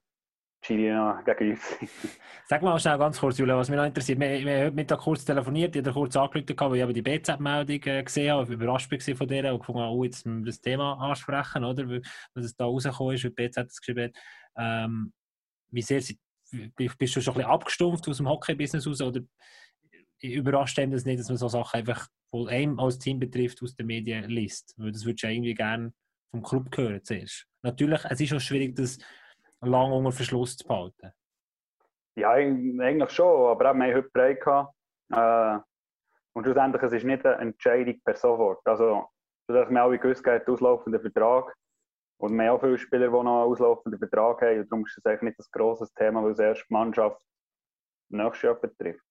[2.48, 4.20] Sag mal schnell ganz kurz, Julia, was mich noch interessiert.
[4.20, 7.02] Wir, wir haben heute Mittag kurz telefoniert, ich habe kurz angerufen, weil ich eben die
[7.02, 10.62] BZ-Meldung äh, gesehen habe, überrascht war von der und gefunden, oh, jetzt müssen wir das
[10.62, 11.88] Thema ansprechen, oder?
[11.88, 12.02] Weil
[12.36, 14.22] es da rausgekommen ist, wie BZ es geschrieben hat.
[14.58, 15.14] Ähm,
[15.72, 16.20] wie sehr sie,
[16.52, 19.22] bist du schon ein bisschen abgestumpft aus dem Hockey-Business raus, oder
[20.22, 23.76] überrascht einem das nicht, dass man so Sachen einfach, wo einem als Team betrifft, aus
[23.76, 24.74] den Medien liest.
[24.78, 25.94] Weil das würdest du ja irgendwie gerne
[26.32, 27.46] vom Club hören zuerst.
[27.64, 28.98] Natürlich, es ist auch schwierig, das
[29.62, 31.12] lang unter Verschluss zu behalten.
[32.16, 34.74] Ja, eig- eigentlich schon, aber auch, haben heute Break gehabt.
[35.12, 35.60] Äh,
[36.34, 38.66] und schlussendlich, es ist nicht eine Entscheidung per sofort.
[38.66, 39.10] Also,
[39.48, 41.54] dass wir alle gewusst haben, auslaufende Vertrag.
[42.22, 44.60] Und wir haben auch viele Spieler, die noch einen auslaufenden Vertrag haben.
[44.60, 47.22] Und darum ist das eigentlich nicht das grosses Thema, weil es erst die Mannschaft
[48.10, 49.04] nächstes Jahr betrifft.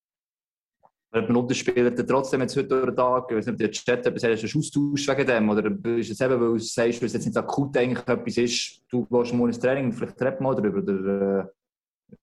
[1.11, 4.23] Benutzt der Spieler dann trotzdem jetzt heute durch den Tag, weiß nicht, der Chat etwas
[4.23, 5.49] hast, hast Austausch wegen dem?
[5.49, 8.83] Oder ist es eben, weil du sagst, weil es jetzt nicht akut eigentlich etwas ist,
[8.91, 10.77] du gehst mal ins Training vielleicht reden mal darüber?
[10.77, 11.45] Oder äh,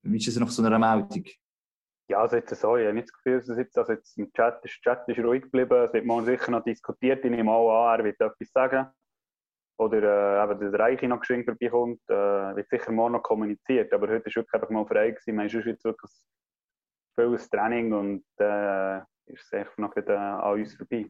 [0.03, 1.25] wie ist es nach so einer Meldung?
[2.09, 4.33] Ja, also jetzt so, ich habe nicht das Gefühl, dass es jetzt, also jetzt im
[4.33, 7.89] Chat, der Chat ist ruhig geblieben, es wird morgen sicher noch diskutiert, ich nehme auch
[7.89, 8.87] an, er wird etwas sagen.
[9.79, 10.03] Oder
[10.41, 14.29] äh, eben, der Reiche noch geschwind vorbeikommt, äh, wird sicher morgen noch kommuniziert, aber heute
[14.29, 16.13] ist wirklich einfach mal frei gewesen, sonst jetzt wirklich
[17.19, 21.07] ein volles Training und äh, ist es einfach noch äh, an uns vorbei.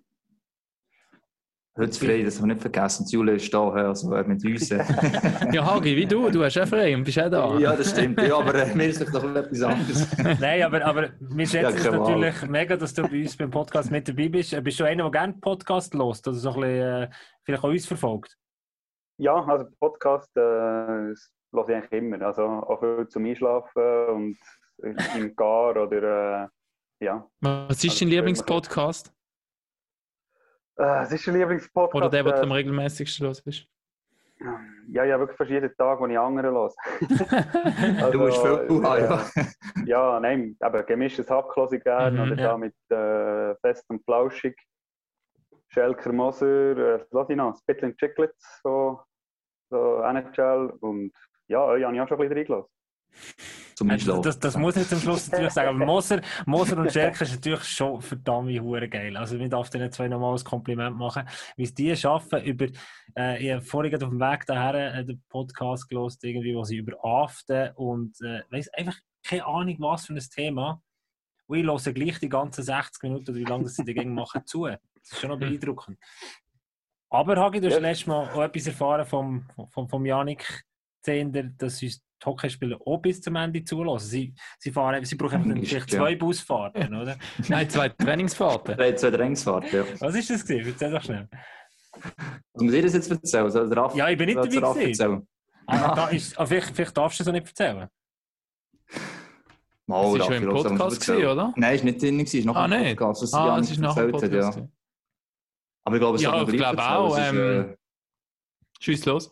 [1.79, 3.05] Heute frei, das haben wir nicht vergessen.
[3.05, 4.71] Die Jule ist da, also mit uns.
[5.53, 7.59] Ja, Hagi, wie du, du hast auch frei und bist auch da.
[7.59, 8.19] ja, das stimmt.
[8.23, 10.17] Ja, aber äh, mir ist doch noch etwas anderes.
[10.41, 11.99] Nein, aber, aber wir schätzen Ja, es Wahl.
[11.99, 14.55] natürlich mega, dass du bei uns beim Podcast mit dabei bist.
[14.55, 17.11] Äh, Bist du einer, der gerne Podcast hört oder so ein bisschen, äh,
[17.45, 18.39] vielleicht auch uns verfolgt?
[19.19, 24.39] Ja, also Podcast, äh, das höre ich eigentlich immer, also auch viel zum Einschlafen und
[24.79, 26.45] im Gar oder
[27.01, 27.29] äh, ja.
[27.41, 29.13] Was ist Also, dein Lieblingspodcast?
[30.79, 31.95] Äh, es ist ein Lieblingspodcast.
[31.95, 33.67] Oder der, den äh, du am regelmäßigsten los bist?
[34.89, 36.71] Ja, ja, wirklich fast jeden Tag, wo ich andere höre.
[38.13, 39.27] du bist viel Uha, ja.
[39.85, 42.25] Ja, nein, aber gemischtes Hack höre ich gerne.
[42.25, 42.49] Mhm, oder ja.
[42.49, 44.57] da mit äh, Fest und Flauschig.
[45.69, 47.57] Schelker Moser, äh, was lasse ich noch?
[47.57, 49.01] Spittle and Chicklets, so,
[49.71, 50.73] so NHL.
[50.81, 51.13] Und
[51.49, 53.66] ja, euch habe ich auch schon ein bisschen reingelassen.
[53.77, 54.23] Zum Äh, Einschlafen.
[54.23, 55.69] Das, das muss ich zum Schluss natürlich sagen.
[55.77, 59.15] Aber Moser, Moser und Schelker ist natürlich schon verdammt hure geil.
[59.19, 62.43] Also, wir darf denen zwei nochmal ein Kompliment machen, wie es die schaffen.
[62.43, 62.69] Über,
[63.17, 66.79] äh, ich habe vorhin auf dem Weg daher äh, den Podcast gelost, irgendwie, wo sie
[66.79, 70.81] über Aften und äh, weiss, einfach keine Ahnung, was für ein Thema.
[71.47, 74.67] Und ich höre gleich die ganzen 60 Minuten oder wie lange sie dagegen machen zu.
[74.67, 74.79] Das
[75.13, 75.99] ist schon noch beeindruckend.
[77.11, 77.81] Aber Hagi, du hast Ja.
[77.81, 80.65] letztes Mal auch etwas erfahren vom, vom, vom Janik
[81.03, 84.09] Zehnder, dass uns Hockeyspieler auch bis zum Ende zulassen.
[84.09, 85.99] Sie, sie, fahren, sie brauchen Ist vielleicht ja.
[86.01, 87.17] zwei Busfahrten, oder?
[87.49, 88.77] Nein, zwei Trainingsfahrten.
[88.77, 89.85] Drei, zwei Drängsfahrt, ja.
[90.01, 90.69] Was ist das gewesen?
[90.73, 91.29] Erzähl doch schnell.
[92.53, 93.51] Was muss ich das jetzt erzählen?
[93.51, 95.27] Soll Raff, Ja, ich bin nicht dabei gewesen.
[95.67, 97.89] Aber da ist, ah, vielleicht, vielleicht darfst du es auch nicht erzählen.
[99.89, 101.53] Mal, Das war schon im Podcast, gewesen, oder?
[101.57, 102.97] Nein, ist nicht drin, gewesen, ist nach Ah, dem nicht?
[102.99, 104.59] Podcast, was Ah, es ist erzählt hat, Podcast.
[104.59, 104.69] ja.
[105.85, 106.97] Aber ich glaube, es Ja, hat noch ich glaube erzählt.
[106.99, 107.77] auch, ist, ähm, äh,
[108.81, 109.31] Schieß los.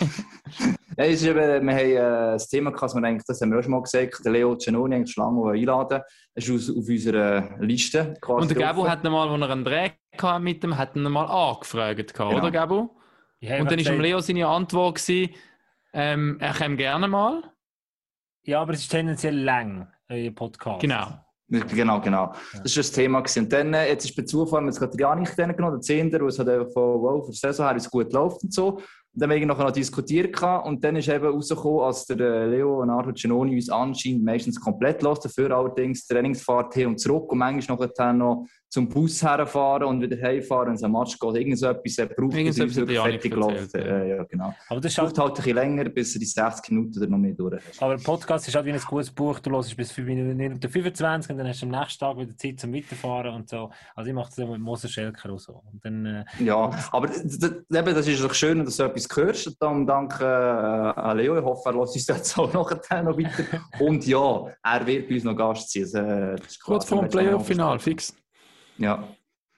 [0.96, 3.52] Ja, es ist eben, wir haben äh, das Thema gehabt, dass wir eigentlich, das haben
[3.52, 6.02] wir auch schon mal gesagt, den Leo Giannoni eigentlich schon lange einladen.
[6.34, 9.64] Er ist aus, auf unserer Liste quasi Und der Gabo hat mal, als er einen
[9.64, 12.36] Dreh hatte mit dem, hat ihn mal angefragt, Genau.
[12.36, 12.96] oder Gabo?
[13.40, 15.34] Und dann war Leo seine Antwort, gewesen,
[15.94, 17.44] ähm, er käme gerne mal.
[18.44, 20.80] Ja, aber es ist tendenziell lang, euer Podcast.
[20.80, 21.06] Genau.
[21.50, 22.32] Genau, genau.
[22.62, 23.20] Das war das Thema.
[23.20, 23.44] Gewesen.
[23.44, 25.80] Und dann, äh, jetzt ist bei Zufall, haben wir jetzt gerade den Janik genommen, der
[25.80, 28.54] Zehnder, wo es halt einfach von, wow, für die Saison her es gut läuft und
[28.54, 28.80] so.
[29.20, 32.78] Und dann haben wir noch diskutiert und dann ist eben rausgekommen, als der äh, Leo
[32.78, 37.76] Leonardo Giannoni uns anscheinend meistens komplett lässt, dafür allerdings Trainingsfahrt hin und zurück und manchmal
[38.14, 41.98] noch zum Bus herfahren und wieder heimfahren, wenn es ein Match geht, irgend so etwas,
[41.98, 43.74] er braucht Irgend so bis etwas uns hat der wirklich fertig läuft.
[43.74, 44.54] erzählt, Äh, ja, genau.
[44.68, 47.18] Aber das halt, braucht halt ein bisschen länger, bis er die 60 Minuten oder noch
[47.18, 47.62] mehr durch hat.
[47.82, 49.40] aber ein Podcast ist halt wie ein gutes Buch.
[49.40, 52.60] Du hörst bis 5 Minuten 25 und dann hast du am nächsten Tag wieder Zeit
[52.60, 53.70] zum Weiterfahren und so.
[53.96, 55.62] Also ich mache das mit Moser Schelker und so.
[55.72, 59.46] Und dann, äh, Ja, aber eben, das ist doch schön, dass du etwas hörst.
[59.48, 61.36] Und dann danke äh, an Leo.
[61.36, 63.44] Ich hoffe, er lässt uns jetzt auch nachher noch weiter.
[63.80, 65.82] Und ja, er wird bei uns noch Gast sein.
[65.82, 68.14] Also, äh, das ist Kurz quasi- vor dem Playoff-Final, fix.
[68.80, 69.08] Ja.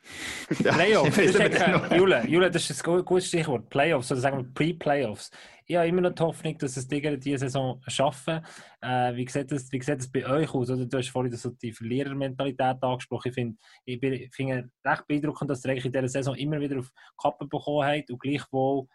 [0.65, 0.73] ja.
[0.73, 1.93] Playoffs, das ist eigentlich, noch.
[1.93, 3.71] Jule, Jule, das ist ein gu- gutes Stichwort.
[3.71, 5.31] Playoffs, oder sagen wir Pre-Playoffs.
[5.65, 8.45] Ich habe immer noch die Hoffnung, dass es die diese Saison schaffen.
[8.81, 10.71] Äh, wie, sieht das, wie sieht das bei euch aus?
[10.71, 10.87] Oder?
[10.87, 13.29] Du hast vorhin so die Verlierermentalität angesprochen.
[13.29, 16.89] Ich finde ich finde recht beeindruckend, dass ihr eigentlich in dieser Saison immer wieder auf
[16.89, 18.89] die Kappe bekommen habt und gleichwohl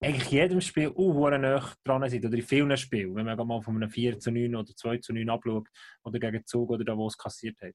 [0.00, 2.24] eigentlich jedem Spiel uh, nah dran seid.
[2.24, 5.12] Oder in vielen Spielen, wenn man mal von einem 4 zu 9 oder 2 zu
[5.12, 5.66] 9 abschaut
[6.04, 7.74] oder gegen Zug oder da, wo es kassiert hat.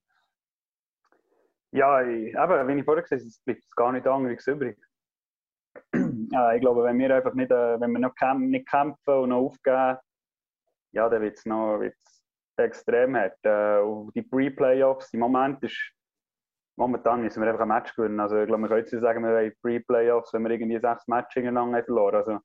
[1.72, 4.78] Ja, eben, wie ich vorher gesagt habe, es bleibt gar nicht anderes übrig.
[5.94, 9.30] äh, ich glaube, wenn wir einfach nicht, äh, wenn wir noch kämp nicht kämpfen und
[9.30, 9.98] noch aufgeben,
[10.92, 12.24] ja, dann wird es noch wird's
[12.58, 13.38] extrem hart.
[13.44, 15.94] Äh, und die Pre-Playoffs, im Moment ist,
[16.76, 18.20] momentan müssen wir einfach ein Match gewinnen.
[18.20, 21.84] Also ich glaube, jetzt nicht sagen, wir wollen Pre-Playoffs, wenn wir irgendwie sechs Matches haben
[21.84, 22.16] verloren.
[22.16, 22.40] Also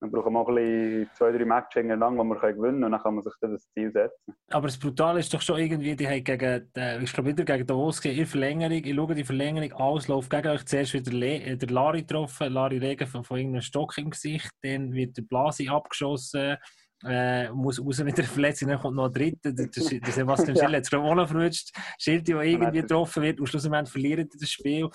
[0.00, 2.92] Dann brauchen wir auch ein bisschen zwei, drei Matches hintereinander, wo wir gewinnen können und
[2.92, 4.34] dann kann man sich dann das Ziel setzen.
[4.50, 7.66] Aber das Brutale ist doch schon irgendwie, die haben gegen, äh, ich glaube wieder gegen
[7.66, 11.56] Davos in der Verlängerung, ich schaue die Verlängerung, Auslauf gegen euch zuerst wieder Le äh,
[11.56, 15.68] der Lari getroffen, Lari Regen von, von irgendeinem Stock im Gesicht, dann wird der Blasi
[15.68, 16.58] abgeschossen,
[17.04, 20.56] äh, muss raus mit der Verletzung, dann kommt noch ein dritter, der, der, der Sebastian
[20.56, 24.30] Schill hat es gerade auch noch verwünscht, Schild, der irgendwie getroffen wird und schlussendlich verliert
[24.38, 24.88] das Spiel.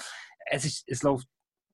[0.45, 1.27] Es, ist, es läuft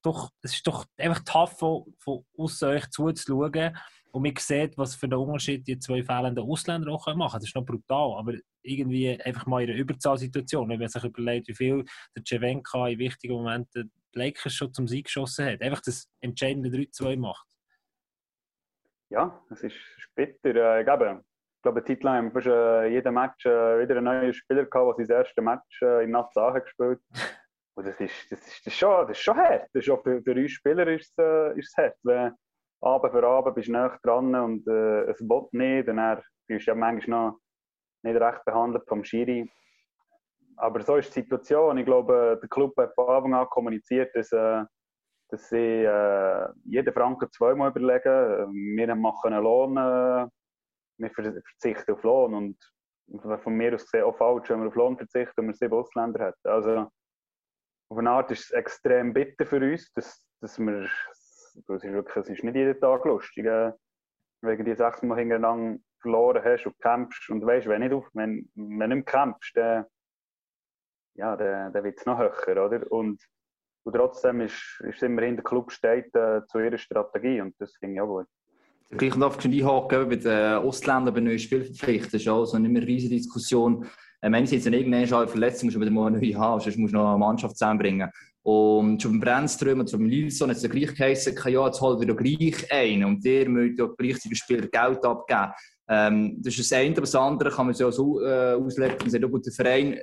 [0.04, 3.78] doch, es ist doch einfach tough, von, von außen euch zuzuschauen
[4.12, 7.32] und man sieht, was für einen Unterschied die zwei fehlenden Ausländer auch machen können.
[7.34, 8.34] Das ist noch brutal, aber
[8.64, 13.00] irgendwie einfach mal in einer Überzahlsituation, wenn man sich überlegt, wie viel der Cevenka in
[13.00, 15.62] wichtigen Momenten die Lakers schon zum Sieg geschossen hat.
[15.62, 17.48] Einfach das entscheidende 3-2 macht.
[19.10, 19.76] Ja, es ist,
[20.16, 20.80] bitter.
[20.80, 21.24] Äh, glaube,
[21.56, 24.34] ich glaube, eine Zeit lang haben wir fast äh, jeden Match äh, wieder einen neuen
[24.34, 27.00] Spieler gehabt, der sein erstes Match äh, in Nazache gespielt
[27.78, 29.70] Und das ist, das ist, das ist, schon, das ist schon hart.
[29.72, 31.96] Das ist auch für, für uns Spieler ist es, äh, ist es hart.
[32.02, 32.34] Wenn
[32.82, 36.72] Abend für Abend bist du näher dran und äh, es will nicht, dann fühlst du
[36.72, 37.40] ja manchmal noch
[38.02, 39.48] nicht recht behandelt vom Schiri.
[40.56, 41.78] Aber so ist die Situation.
[41.78, 44.64] Ich glaube, der Club hat von Anfang an kommuniziert, dass, äh,
[45.30, 48.76] dass sie äh, jeden Franken zweimal überlegen.
[48.76, 50.28] Wir machen einen Lohn, äh,
[50.98, 52.34] wir verzichten auf Lohn.
[52.34, 52.58] Und
[53.44, 56.26] von mir aus gesehen auch falsch, wenn wir auf Lohn verzichten und wir sieben Ausländer
[56.26, 56.48] hätten.
[56.48, 56.88] Also,
[57.90, 62.16] auf eine Art ist es extrem bitter für uns, dass, dass wir, es ist wirklich,
[62.16, 63.72] es ist nicht jeden Tag lustig, äh,
[64.42, 68.08] wenn du die sechs Mal hintereinander verloren hast und kämpfst und weißt, wenn, nicht auf,
[68.14, 69.86] wenn, wenn nicht kämpfst, dann,
[71.16, 72.92] ja, dann, dann wird es noch höher, oder?
[72.92, 73.22] Und,
[73.84, 77.96] und trotzdem ist, ist immerhin der Club steht äh, zu ihrer Strategie und das finde
[77.96, 78.28] ich auch gut.
[78.90, 82.22] Gleich darf ich einhaken bei den Ausländern bei neuen Spielverpflichtungen.
[82.22, 83.86] Ist also nicht mehr eine riesige Diskussion.
[84.22, 86.94] Ähm, einerseits, wenn irgendwann schon eine Verletzung musst du wieder mal eine haben, sonst musst
[86.94, 88.10] du noch eine Mannschaft zusammenbringen.
[88.44, 92.08] Und schon beim Brennström und beim Lilson hat es gleich geheißen, ja, jetzt holt ihr
[92.08, 95.52] doch gleich einen und der müsst ja gleichzeitig Spieler Geld abgeben.
[95.90, 99.32] Ähm, das ist das eine, aber das andere kann man so äh, auslegen, man sagt,
[99.32, 100.00] gut, der Verein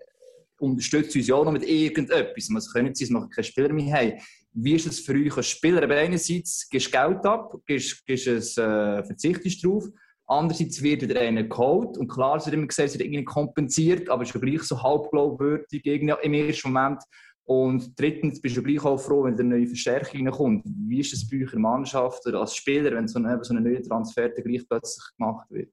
[0.58, 2.48] unterstützt uns ja auch noch mit irgendetwas.
[2.48, 4.12] Man sein, dass wir keine Spieler mehr haben.
[4.52, 5.82] Wie ist es für euch als Spieler?
[5.82, 9.84] Aber einerseits gibst du Geld ab, gibst, gibst es, äh, verzichtest drauf.
[10.26, 11.98] Andererseits wird wieder einer geholt.
[11.98, 14.62] Und klar, es wird immer gesagt, es wird irgendwie kompensiert, aber es ist ja gleich
[14.62, 17.02] so halb glaubwürdig im ersten Moment.
[17.46, 20.64] Und drittens bist du gleich auch froh, wenn eine neue Verstärkung kommt.
[20.64, 23.54] Wie ist das bei euch in der Mannschaft oder als Spieler, wenn so ein so
[23.54, 25.70] eine neue Transfer gleich plötzlich gemacht wird?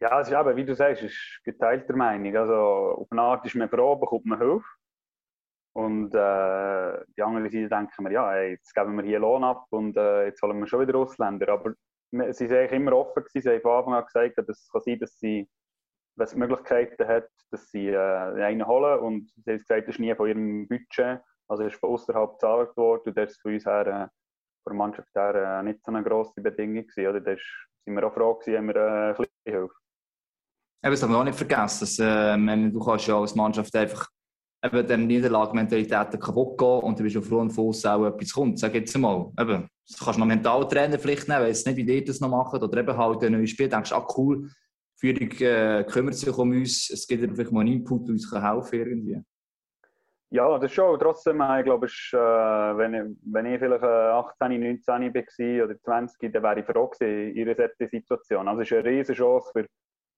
[0.00, 2.36] Ja, es ist eben, wie du sagst, ist geteilter Meinung.
[2.36, 4.66] Also, auf eine Art ist man froh, bekommt man Hilfe.
[5.74, 9.66] Und äh, die andere Seite denken wir, ja, ey, jetzt geben wir hier Lohn ab
[9.70, 11.48] und äh, jetzt holen wir schon wieder Ausländer.
[11.48, 11.74] Aber
[12.12, 13.42] sie sind eigentlich immer offen gewesen.
[13.42, 15.48] Sie haben von Anfang an gesagt, dass es kann sein dass sie,
[16.16, 19.00] wenn es Möglichkeiten hat, dass sie äh, einen holen.
[19.00, 21.20] Und sie haben gesagt, das ist nie von ihrem Budget.
[21.48, 23.02] Also ist von außerhalb gezahlt worden.
[23.06, 24.08] Und das ist für uns her, äh,
[24.62, 26.86] von der Mannschaft her, äh, nicht so eine grosse Bedingung.
[26.96, 27.20] Oder?
[27.20, 27.34] Da
[27.84, 29.74] sind wir auch froh gewesen, haben wir äh, ein bisschen Hilfe.
[30.84, 31.80] Eben, das darf man auch nicht vergessen.
[31.80, 34.08] Dass, äh, du kannst ja als Mannschaft einfach
[34.62, 38.58] eben der Niederlagementalität kaputt gehen und du bist auf und Fuß auch etwas kommt.
[38.58, 39.30] Sag jetzt mal.
[39.38, 42.62] Eben, du kannst noch Mentaltrainer vielleicht nehmen, weiß nicht, wie die das noch machen.
[42.62, 43.68] Oder eben halt ein neues Spiel.
[43.68, 44.48] Du denkst, ah cool,
[44.96, 46.90] Führung äh, kümmert sich um uns.
[46.90, 49.20] Es gibt vielleicht mal einen Input, der uns helfen kann irgendwie.
[50.30, 50.98] Ja, das schon.
[50.98, 55.78] Trotzdem, äh, ich glaube, ist, äh, wenn, ich, wenn ich vielleicht 18, 19 war oder
[55.78, 58.48] 20, dann wäre ich froh gewesen in solchen Situation.
[58.48, 59.66] Also es ist eine riesige Chance für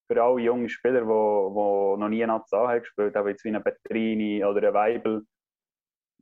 [0.06, 3.54] für alle jungen Spieler, die, die noch nie in Nazi haben gespielt haben, jetzt wie
[3.54, 5.22] ein Petrini oder ein Weibel.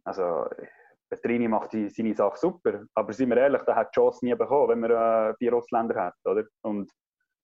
[0.04, 0.46] Also,
[1.10, 4.34] Petrini macht die, seine Sache super, aber sind wir ehrlich, der hat die Chance nie
[4.34, 4.90] bekommen, wenn man
[5.30, 6.44] äh, vier Ausländer hat, oder?
[6.62, 6.90] Und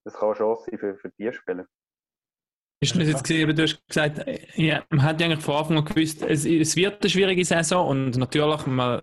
[0.05, 1.67] das kann eine Chance sein für, für die Spieler.
[2.81, 4.25] Ist das jetzt gesehen, du hast gesagt,
[4.55, 8.17] ja, man hat eigentlich von Anfang an gewusst, es, es wird eine schwierige Saison und
[8.17, 9.03] natürlich, man,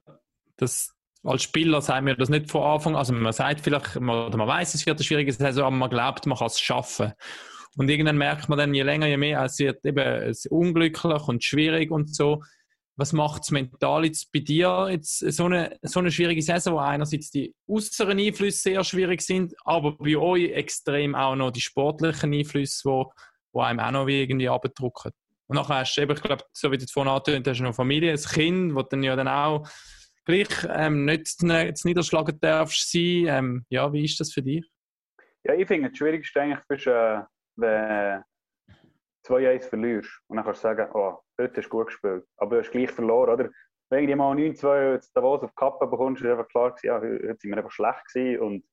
[0.55, 0.94] das,
[1.25, 4.47] als Spieler sagen wir das nicht von Anfang Also man sagt vielleicht, man, oder man
[4.47, 7.13] weiß, es wird eine schwierige Saison, aber man glaubt, man kann es schaffen.
[7.77, 11.91] Und irgendwann merkt man dann, je länger, je mehr, es wird eben unglücklich und schwierig
[11.91, 12.41] und so.
[12.97, 16.77] Was macht es mental jetzt bei dir jetzt so eine, so eine schwierige Saison, wo
[16.77, 22.33] einerseits die äußeren Einflüsse sehr schwierig sind, aber bei euch extrem auch noch die sportlichen
[22.33, 23.11] Einflüsse, wo,
[23.51, 25.11] wo einem auch noch irgendwie abdrücken.
[25.47, 28.13] Und nachher hast du eben, ich glaube, so wie du vorhin angetönt hast, noch Familie,
[28.13, 29.67] ein Kind, wo dann ja dann auch
[30.25, 33.25] gleich ähm, nicht zu niederschlagen darfst sein.
[33.27, 34.69] Ähm, ja, wie ist das für dich?
[35.43, 37.21] Ja, ich finde, das Schwierigste eigentlich ist, äh,
[37.55, 38.23] wenn
[39.27, 42.55] du 2-1 verlierst und dann kannst du sagen, oh, heute hast du gut gespielt, aber
[42.55, 43.49] du hast gleich verloren, oder?
[43.91, 47.51] Wenn du mal 9-2 Davos auf die Kappe bekommst, ist einfach klar ja, heute sind
[47.51, 48.63] wir einfach schlecht gewesen und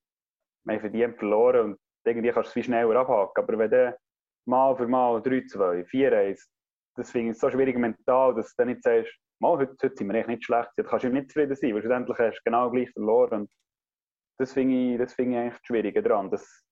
[0.65, 3.45] wir haben verdient verloren und irgendwie kannst du es viel schneller abhaken.
[3.45, 3.99] Aber wenn du
[4.47, 6.43] mal für mal 3-2, 4-1,
[6.97, 10.09] das finde ich so schwierig mental, dass du dann nicht sagst, mal, heute, heute sind
[10.09, 10.71] wir echt nicht schlecht.
[10.77, 13.43] Jetzt kannst du nicht zufrieden sein, weil schlussendlich hast du genau gleich verloren.
[13.43, 13.53] Und
[14.39, 16.65] das finde ich, das finde ich eigentlich das Schwierige daran, dass,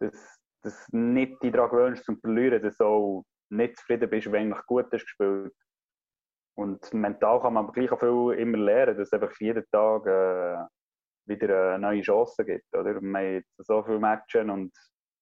[0.00, 4.66] dass, dass nicht die daran gewöhnst zum Verlieren, dass du nicht zufrieden bist, wenn eigentlich
[4.66, 5.52] gut hast gespielt.
[6.56, 10.06] Und mental kann man aber gleich auch viel immer lernen, dass es einfach jeden Tag
[10.06, 10.64] äh,
[11.26, 12.74] wieder eine neue Chance gibt.
[12.74, 13.00] Oder?
[13.00, 14.72] Wir haben so viele Matches und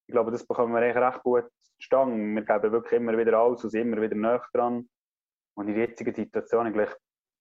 [0.07, 1.49] ich glaube, das bekommen wir eigentlich recht gut
[1.81, 2.17] zustande.
[2.17, 4.89] Wir geben wirklich immer wieder alles und sind immer wieder näher dran.
[5.55, 6.91] Und in der jetzigen Situation eigentlich,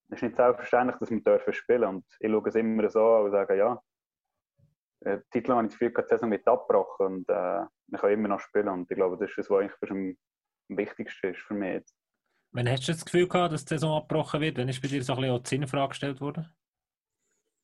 [0.10, 3.24] es ist nicht selbstverständlich, dass wir dürfen spielen Und ich schaue es immer so an
[3.26, 3.82] und sage, ja,
[5.02, 8.30] äh, Titel habe ich das Gefühl, die Saison wird abgebrochen und äh, wir können immer
[8.30, 8.70] noch spielen.
[8.70, 10.18] Und ich glaube, das ist das, was eigentlich am,
[10.70, 11.96] am wichtigsten ist für mich jetzt.
[12.52, 14.58] Wann hast du das Gefühl gehabt, dass die Saison abgebrochen wird?
[14.58, 16.54] Wann ist bei dir so ein bisschen die Sinnfrage gestellt worden?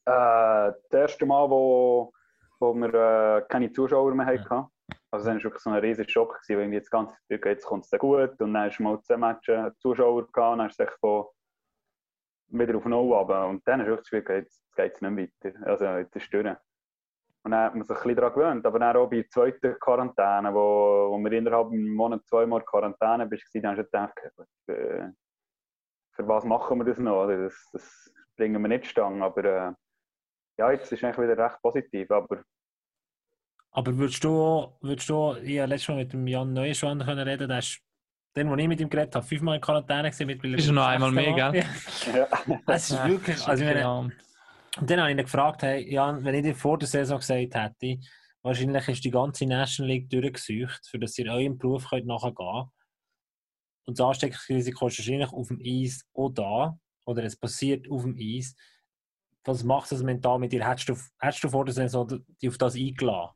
[0.05, 2.11] Äh, das erste Mal, wo,
[2.59, 4.47] wo wir äh, keine Zuschauer mehr hatten.
[4.49, 4.71] Ja.
[5.11, 7.99] Also das war wirklich so ein riesiger Schock, gewesen, weil jetzt ganz jetzt kommt es
[7.99, 11.25] gut und dann hast du mal zehn Matches Zuschauer gehabt und dann hast du von
[12.51, 13.47] wieder auf Null runter.
[13.47, 15.67] Und dann hast du wirklich das Gefühl, jetzt geht es nicht weiter.
[15.67, 16.55] Also jetzt ist es durch.
[17.43, 18.65] Und dann hat man sich ein bisschen daran gewöhnt.
[18.65, 23.27] Aber dann auch bei der zweiten Quarantäne, wo, wo wir innerhalb einem Monat zweimal Quarantäne
[23.27, 24.19] bist, dann hast du gedacht,
[24.67, 25.09] äh,
[26.11, 27.27] für was machen wir das noch?
[27.27, 29.23] Das, das bringen wir nicht stangen.
[29.23, 29.73] Aber äh,
[30.57, 32.11] ja, jetzt ist es eigentlich wieder recht positiv.
[32.11, 32.43] Aber
[33.71, 37.47] aber würdest du, würdest du ich habe letztes Mal mit dem Jan Neuschwander können reden,
[37.47, 37.79] der ist,
[38.35, 40.27] den, wo ich mit ihm geredet habe, fünfmal in Quarantäne gesehen.
[40.27, 41.63] Mit ist er noch einmal mehr, gell?
[42.13, 42.27] Ja.
[42.67, 44.11] Es ist wirklich, also ich meine,
[44.79, 47.55] und dann habe ich ihn gefragt, hey, Jan, wenn ich dir vor der Saison gesagt
[47.55, 47.99] hätte,
[48.43, 52.69] wahrscheinlich ist die ganze National League durchgesucht, für dass ihr eurem Beruf könnt nachher gehen
[53.85, 58.15] Und das Ansteckungsrisiko ist wahrscheinlich auf dem Eis auch da, oder es passiert auf dem
[58.19, 58.55] Eis.
[59.43, 60.67] Was macht das mental mit dir?
[60.67, 63.31] Hättest du, hättest du vor der Saison dich auf das eingeladen?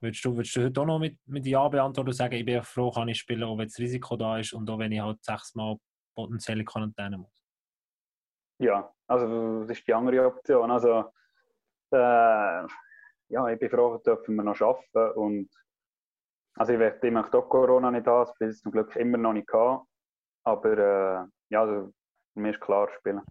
[0.00, 2.62] Würdest du, würdest du heute auch noch mit, mit Ja beantworten und sagen, ich bin
[2.62, 5.24] froh, kann ich spielen, auch wenn das Risiko da ist und auch wenn ich halt
[5.24, 5.76] sechsmal
[6.14, 7.44] potenzielle Quarantäne muss?
[8.60, 10.70] Ja, also das ist die andere Option.
[10.70, 11.12] Also,
[11.92, 12.66] äh,
[13.30, 15.48] ja, ich bin froh, dürfen wir noch arbeiten und
[16.54, 19.32] also ich, möchte, ich möchte auch Corona nicht haben, das bis zum Glück immer noch
[19.32, 19.86] nicht gehabt.
[20.44, 21.92] Aber äh, ja, also,
[22.34, 23.22] mich ist klar, spielen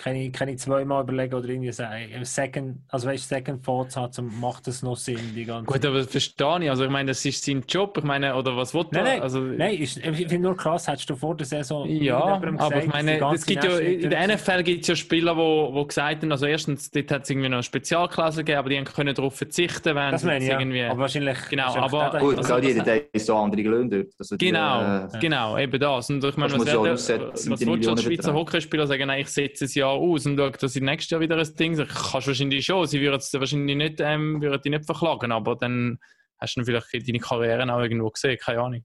[0.00, 4.18] kann ich, kann ich zweimal überlegen oder irgendwie sagen, Second, also weißt Second Thoughts hat,
[4.40, 6.70] macht das noch Sinn, die ganze Gut, aber das verstehe ich.
[6.70, 7.98] Also ich meine, das ist sein Job.
[7.98, 11.10] Ich meine, oder was will nein, nein, also, nein, ich, ich finde nur krass, hättest
[11.10, 14.82] du vor der Saison Ja, aber ich meine, es gibt ja, in der NFL gibt
[14.82, 17.62] es ja Spieler, wo, wo gesagt haben, also erstens, dort hat es irgendwie noch eine
[17.62, 20.78] Spezialklasse gegeben, aber die können darauf verzichten, wenn das meine ich, irgendwie...
[20.78, 20.92] Ja.
[20.92, 21.36] Aber wahrscheinlich...
[21.50, 22.18] Genau, aber...
[22.20, 24.14] Gut, also, also, jeder der ist so andere Löhne dort.
[24.18, 26.08] Also genau, die, äh, genau, eben das.
[26.08, 29.28] Und ich meine, was, was, was, was willst du als Schweizer Hockeyspieler sagen, nein, ich
[29.28, 31.78] setze es ja aus und schaue, dass ich nächstes Jahr wieder ein Ding.
[31.78, 32.86] Ich kannst wahrscheinlich schon.
[32.86, 35.98] Sie würden es wahrscheinlich nicht, ähm, würden die nicht verklagen, aber dann
[36.38, 38.84] hast du vielleicht deine Karriere auch irgendwo gesehen, keine Ahnung.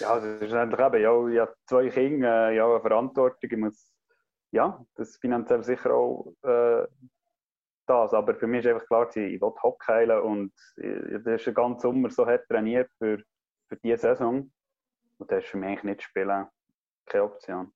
[0.00, 3.50] Ja, das ist eigentlich eben, ja, ich habe zwei Kinder, äh, ja, eine Verantwortung.
[3.50, 3.92] Ich muss,
[4.52, 6.86] ja, das finanziell sicher auch äh,
[7.86, 8.14] das.
[8.14, 11.80] Aber für mich ist einfach klar, ich will Hockey und ich, das ist den ganzen
[11.80, 13.18] Sommer so hart trainiert für,
[13.68, 14.50] für diese Saison.
[15.18, 16.46] Und das ist für mich eigentlich nicht spielen
[17.08, 17.72] keine Option.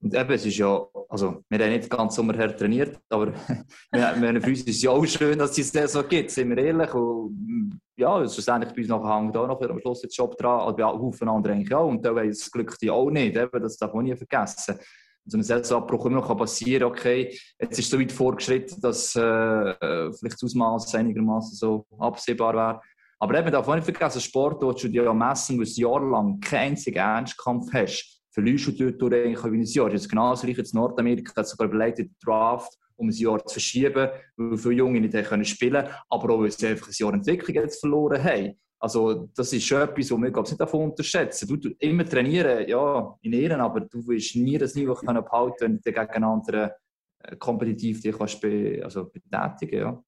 [0.00, 3.32] Und eben, es ist ja, also, wir haben nicht ganz sommerher trainiert, aber
[3.92, 6.58] wir, für uns ist es ja auch schön, dass es das so gibt, sind wir
[6.58, 6.92] ehrlich.
[6.92, 10.72] Und, ja, schlussendlich bei uns nachher hängt auch noch am Schluss der Job dran, aber
[10.74, 11.88] bei Haufen anderen eigentlich auch.
[11.88, 14.78] Und da haben das Glück die auch nicht, eben, das darf man nie vergessen.
[15.24, 19.74] Also ein Saisonabbruch immer noch passieren okay, jetzt ist es so weit vorgeschritten, dass äh,
[20.12, 22.80] vielleicht das Ausmaß einigermaßen so absehbar wäre.
[23.18, 26.98] Aber eben, darf man nicht vergessen, Sport, wo du ja messen, du jahrelang keinen einzigen
[26.98, 29.92] Ernstkampf hast verlierst du dort eigentlich ein Jahr.
[29.92, 33.54] Ist genau das gleiche in Nordamerika, hat sogar überlegt, den Draft um ein Jahr zu
[33.54, 37.56] verschieben, weil viele Junge nicht können spielen aber auch, weil sie einfach ein Jahr Entwicklung
[37.56, 38.54] jetzt verloren haben.
[38.78, 41.48] Also, das ist schon etwas, was wir glaube nicht davon unterschätzen.
[41.48, 45.56] Du, du immer trainieren, ja, in Ehren, aber du willst nie das Niveau können behalten,
[45.60, 46.76] wenn du gegen andere
[47.20, 50.04] äh, kompetitiv dich kannst be, also betätigen ja.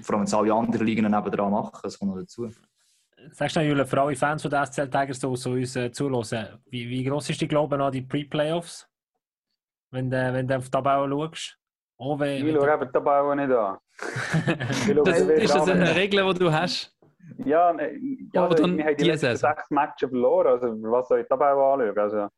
[0.00, 2.50] Vor allem, wenn es alle anderen Ligen nebenan machen, das kommt noch dazu.
[3.32, 6.60] Sagst du, Julia, für alle Fans von der SCL Tigers, die so uns äh, zuhören,
[6.66, 8.88] wie, wie groß ist die Glaube an die Pre-Playoffs?
[9.90, 11.58] Wenn, äh, wenn du auf die Tabelle schaust?
[11.96, 13.78] Oh, wenn, ich schaue eben die Tabelle nicht an.
[15.04, 16.94] das, ist das eine Regel, die du hast?
[17.44, 17.92] Ja, ne,
[18.32, 20.46] ja, dann wir haben die letzten sechs Matches verloren.
[20.48, 21.98] Also, was soll ich die Tabelle anschauen?
[21.98, 22.28] Also,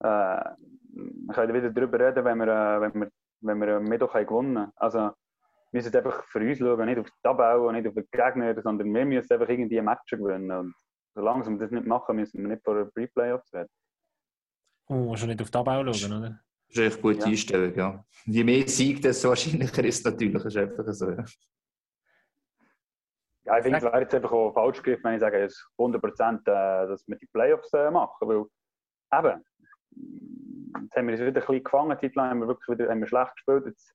[0.00, 0.54] äh,
[0.90, 3.10] wir können wieder darüber reden, wenn wir, äh, wenn wir,
[3.40, 4.72] wenn wir Mittwoch gewonnen haben.
[4.76, 5.10] Also,
[5.70, 8.62] wir müssen einfach für uns schauen, nicht auf die Tabelle und nicht auf den Gegner,
[8.62, 10.50] sondern wir müssen einfach irgendwie ein Match gewinnen.
[10.50, 10.74] Und
[11.14, 13.68] solange wir das nicht machen, müssen wir nicht vor den Pre-Playoffs werden.
[14.88, 16.40] Oh, schon nicht auf die Tabelle schauen, oder?
[16.68, 17.26] Das ist echt gute ja.
[17.26, 18.04] Einstellung, ja.
[18.24, 20.42] Je mehr Sieg, desto wahrscheinlicher ist es natürlich.
[20.42, 21.24] Das ist einfach so, ja.
[23.44, 25.68] Ja, ich finde, es wäre jetzt einfach auch falsch gegriffen, wenn ich sage, es ist
[25.78, 28.28] 100%, äh, dass wir die Playoffs äh, machen.
[28.28, 28.44] Weil,
[29.18, 29.44] eben,
[30.82, 31.98] jetzt haben wir uns wieder ein bisschen gefangen.
[31.98, 33.64] Zeit lang haben wir wirklich wieder haben wir schlecht gespielt.
[33.66, 33.94] Jetzt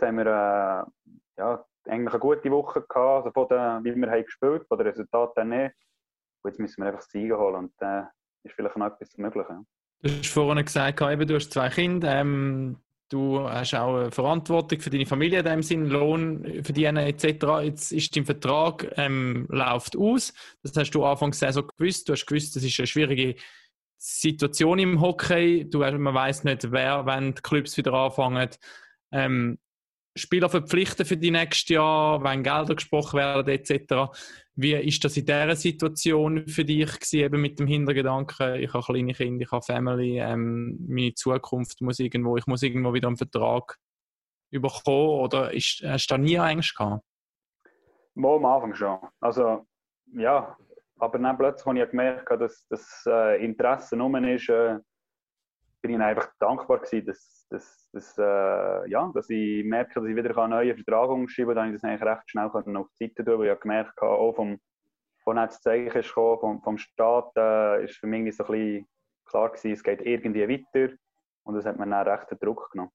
[0.00, 4.24] haben wir äh, ja, eigentlich eine gute Woche gehabt, also von der, wie wir haben
[4.24, 5.74] gespielt, von den Resultaten nicht.
[6.42, 9.16] Und jetzt müssen wir einfach das Siegen holen und dann äh, ist vielleicht noch etwas
[9.16, 9.46] möglich.
[9.48, 9.62] Ja.
[10.02, 12.76] Du hast vorhin gesagt, eben, du hast zwei Kinder, ähm,
[13.08, 17.44] du hast auch eine Verantwortung für deine Familie in dem Sinn, Lohn verdienen etc.
[17.62, 20.32] Jetzt ist dein Vertrag ähm, läuft aus.
[20.62, 22.08] Das hast du Anfangs der Saison gewusst.
[22.08, 23.36] Du hast gewusst, das ist eine schwierige
[23.96, 25.68] Situation im Hockey.
[25.70, 28.50] Du, man weiß nicht, wer, wenn die Clubs wieder anfangen.
[29.12, 29.58] Ähm,
[30.14, 34.12] Spieler verpflichten für die nächsten Jahr, wenn Gelder gesprochen werden etc.
[34.54, 38.84] Wie ist das in dieser Situation für dich gewesen, eben mit dem Hintergedanken, ich habe
[38.84, 43.16] kleine Kinder, ich habe Family, ähm, meine Zukunft muss irgendwo, ich muss irgendwo wieder einen
[43.16, 43.78] Vertrag
[44.50, 47.02] überkommen oder ist, hast du da nie Angst gehabt?
[48.14, 48.98] Mal am Anfang schon.
[49.20, 49.66] Also,
[50.12, 50.54] ja,
[50.98, 54.78] aber dann plötzlich habe ich gemerkt, dass das äh, Interesse rum ist, äh,
[55.80, 60.16] bin ich einfach dankbar gewesen, dass, dass, dass, äh, ja, dass ich merke, dass ich
[60.16, 63.24] wieder einen neuen Vertrag umschreiben kann, dann habe ich das recht schnell auf die Seite
[63.24, 64.58] tun, weil ich gemerkt habe, auch vom,
[65.22, 68.88] von das Zeichen gekommen, vom, vom Staat, äh, ist für mich so ein bisschen
[69.26, 70.94] klar gewesen, es geht irgendwie weiter
[71.44, 72.90] und das hat mir dann recht den Druck genommen.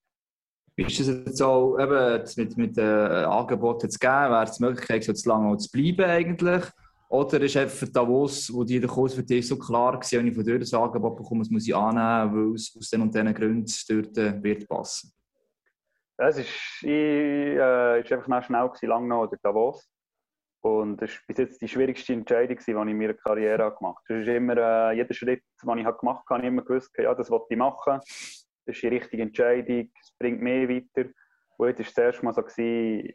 [0.76, 5.02] Ist es jetzt auch eben mit, mit äh, Angeboten zu geben, wäre es die Möglichkeit,
[5.02, 6.64] so zu lange zu bleiben eigentlich?
[7.08, 10.34] Oder ist einfach Davos, wo die der Kurs für dich so klar war, wenn ich
[10.34, 13.34] von dort das Angebot bekomme, das muss ich annehmen, weil es aus den und diesen
[13.34, 15.12] Gründen dort äh, wird passen?
[16.18, 16.48] Es ist,
[16.82, 19.88] ich, äh, ist einfach schnell gewesen, lang noch oder Davos.
[20.60, 24.20] Und das war bis jetzt die schwierigste Entscheidung, die ich in meiner Karriere gemacht habe.
[24.20, 27.14] Es ist immer, äh, jeder Schritt, den ich gemacht habe, habe ich immer gewusst, ja,
[27.14, 28.00] das wollte ich machen.
[28.00, 31.08] Das ist die richtige Entscheidung, es bringt mehr weiter.
[31.56, 33.14] Und jetzt war es das erste Mal so, gewesen,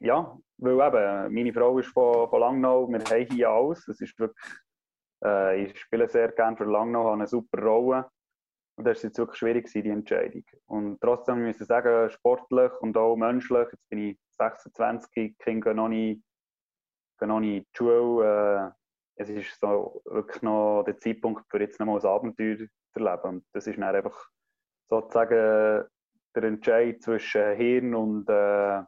[0.00, 3.86] ja, weil eben, meine Frau ist von, von Langnau, wir haben hier alles.
[3.88, 4.54] Es ist wirklich,
[5.24, 8.08] äh, ich spiele sehr gerne für Langnau, habe eine super Rolle.
[8.76, 10.44] Und das war jetzt wirklich schwierig, die Entscheidung.
[10.66, 15.70] Und trotzdem muss ich sagen, sportlich und auch menschlich, jetzt bin ich 26, die Kinder
[15.70, 16.22] gehen noch nicht,
[17.20, 18.74] in die Schule.
[19.16, 23.00] Äh, es ist so wirklich noch der Zeitpunkt, für jetzt noch mal ein Abenteuer zu
[23.00, 23.28] erleben.
[23.28, 24.28] Und das ist dann einfach
[24.88, 25.86] sozusagen
[26.34, 28.82] der Entscheid zwischen Hirn und äh,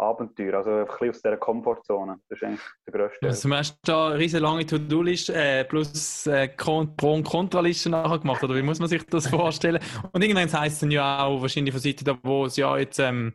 [0.00, 2.16] Abenteuer, also ein bisschen aus dieser Komfortzone.
[2.28, 3.26] Das ist eigentlich der grösste.
[3.26, 8.18] Also, du hast da eine riesige lange To-Do-Liste äh, plus äh, Pro- und Kontraliste nachher
[8.18, 9.80] gemacht, oder wie muss man sich das vorstellen?
[10.12, 12.98] und irgendwann heisst es dann ja auch wahrscheinlich von Seite da, wo es ja jetzt
[12.98, 13.32] ähm,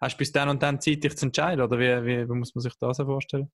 [0.00, 2.54] hast du bis dann und dann Zeit, dich zu entscheiden, oder wie, wie, wie muss
[2.54, 3.50] man sich das vorstellen?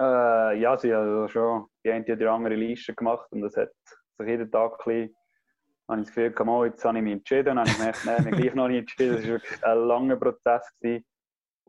[0.00, 3.70] Äh, ja, sie haben also schon die eine oder andere Liste gemacht und das hat
[4.18, 5.16] sich jeden Tag ein bisschen
[5.88, 7.44] habe ich das Gefühl, komm, jetzt habe ich mich entschieden.
[7.44, 9.16] Dann habe ich gemerkt, nein, ich gleich noch nicht entschieden.
[9.16, 10.72] Das war wirklich ein langer Prozess.
[10.80, 11.04] Gewesen.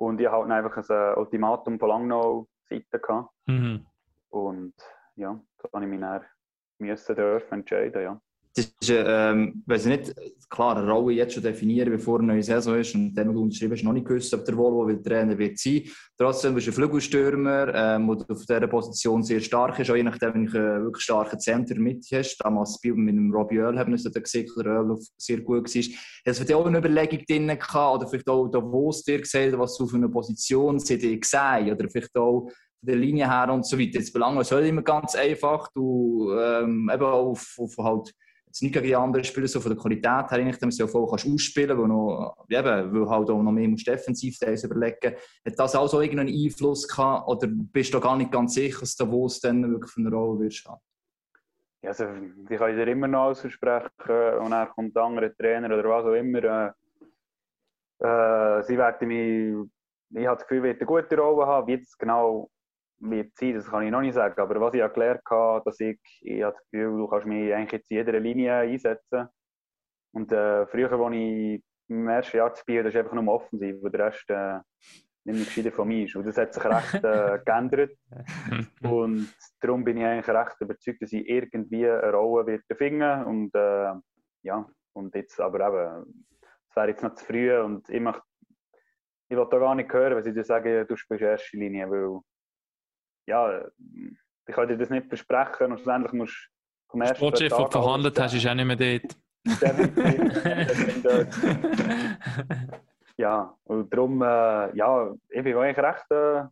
[0.03, 3.27] Und ich hatte einfach ein äh, Ultimatum von Langnau-Seite.
[3.45, 3.85] Mhm.
[4.29, 4.73] Und
[5.15, 6.21] ja, da habe ich mich dann
[6.79, 8.21] müssen dürfen entscheiden, ja.
[8.55, 10.13] Ist, ähm, weiß nicht,
[10.47, 13.73] klar, eine Rolle jetzt schon definieren, bevor eine neue Saison ist und dann, wo unterschrieben
[13.73, 15.81] hast, noch nicht gewusst, ob der Volvo will Trainer wird sein.
[16.15, 20.03] Trotzdem bist du ein Flügelstürmer, ähm, der auf dieser Position sehr stark ist, auch je
[20.03, 22.37] nachdem, wenn du einen wirklich starken Center mit hast.
[22.37, 25.83] Damals mit dem Robbie Earl haben wir es gesehen, der Earl sehr gut war.
[26.25, 29.75] Es dich auch eine Überlegung drin gehabt, oder vielleicht auch wo es dir gesagt was
[29.77, 31.19] du für eine Position sie dir
[31.73, 32.47] oder vielleicht auch
[32.81, 33.97] der Linie her und so weiter.
[33.97, 38.13] Jetzt belangen ist halt immer ganz einfach, du ähm, eben auf, auf halt
[38.53, 41.07] jetzt nicht gegen die anderen Spieler so von der Qualität her, ich dass du voll
[41.09, 45.75] kannst ausspielen weil noch, eben, weil halt auch noch mehr musst defensiv überlegen Hat das
[45.75, 49.71] auch so irgendeinen Einfluss gehabt oder bist du gar nicht ganz sicher, wo es dann
[49.71, 50.79] wirklich für eine Rolle wirst haben?
[51.81, 52.05] Ja, also,
[52.47, 56.05] ich kann dir immer noch alles versprechen und dann kommt ein anderer Trainer oder was
[56.05, 56.43] auch immer.
[56.43, 56.67] Äh,
[58.05, 59.71] äh, sie werden mich,
[60.21, 61.67] ich habe das Gefühl, wird eine gute Rolle haben.
[61.67, 62.51] Wie jetzt genau
[63.09, 64.39] wird sein, das kann ich noch nicht sagen.
[64.39, 67.53] Aber was ich auch gelernt habe, dass ich, ich habe das Gefühl, du kannst mich
[67.53, 69.27] eigentlich jetzt in jeder Linie einsetzen.
[70.13, 73.89] Und äh, früher, als ich im ersten Jahr spiele, das ist einfach nur offensiv, wo
[73.89, 74.59] der Rest äh,
[75.25, 76.15] nicht mehr gescheiter von mir ist.
[76.15, 77.91] Und das hat sich recht äh, geändert.
[78.81, 83.55] Und darum bin ich eigentlich recht überzeugt, dass ich irgendwie eine Rolle werde finden und
[83.55, 83.93] äh,
[84.43, 86.25] ja, und jetzt aber eben,
[86.69, 88.21] es wäre jetzt noch zu früh und ich, möchte,
[89.29, 92.19] ich will da gar nicht hören, wenn sie dir sagen, du spielst erste Linie, weil
[93.25, 93.65] ja,
[94.45, 95.71] ich kann dir das nicht versprechen.
[95.71, 98.75] Und schlussendlich musst du vom ersten Sportchef, den du verhandelt hast, ist auch nicht mehr
[98.75, 99.17] dort.
[103.17, 106.43] ja, und darum, äh, ja, ich bin eigentlich recht, äh,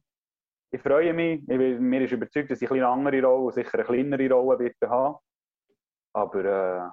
[0.71, 3.83] ich freue mich, ich bin, mir ist überzeugt, dass ich eine andere Rolle, sicher eine
[3.85, 5.15] kleinere Rolle wird haben,
[6.13, 6.89] aber äh,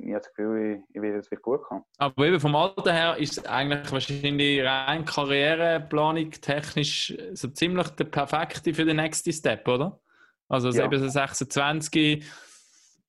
[0.00, 1.84] ich habe das Gefühl, ich, ich werde es wird gut kommen.
[1.98, 8.04] Aber eben vom Alter her ist es eigentlich wahrscheinlich rein Karriereplanung technisch so ziemlich der
[8.04, 10.00] perfekte für den nächsten Step, oder?
[10.48, 10.84] Also ja.
[10.84, 12.24] eben so 26,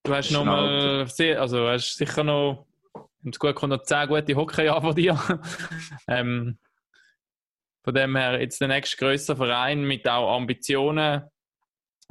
[0.04, 1.06] du hast noch mal
[1.38, 2.68] also hast sicher noch,
[3.22, 5.20] wenn es gut kommt, noch 10 gute Hockeyjahre von dir.
[6.08, 6.58] ähm,
[7.84, 11.24] Von dem her, jetzt der nächste größere Verein mit auch Ambitionen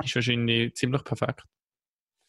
[0.02, 1.44] ist wahrscheinlich ziemlich perfekt.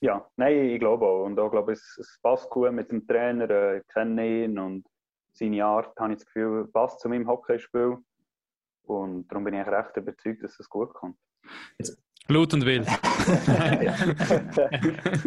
[0.04, 1.24] Ja, nein, ich glaube auch.
[1.24, 4.86] Und auch glaube es, es passt gut mit dem Trainer, äh, ich kenne ihn und
[5.32, 7.98] seine Art, habe ich das Gefühl, passt zu meinem Hockeyspiel.
[8.86, 11.16] Und darum bin ich recht überzeugt, dass es gut kommt.
[12.28, 12.86] Blut und Wild.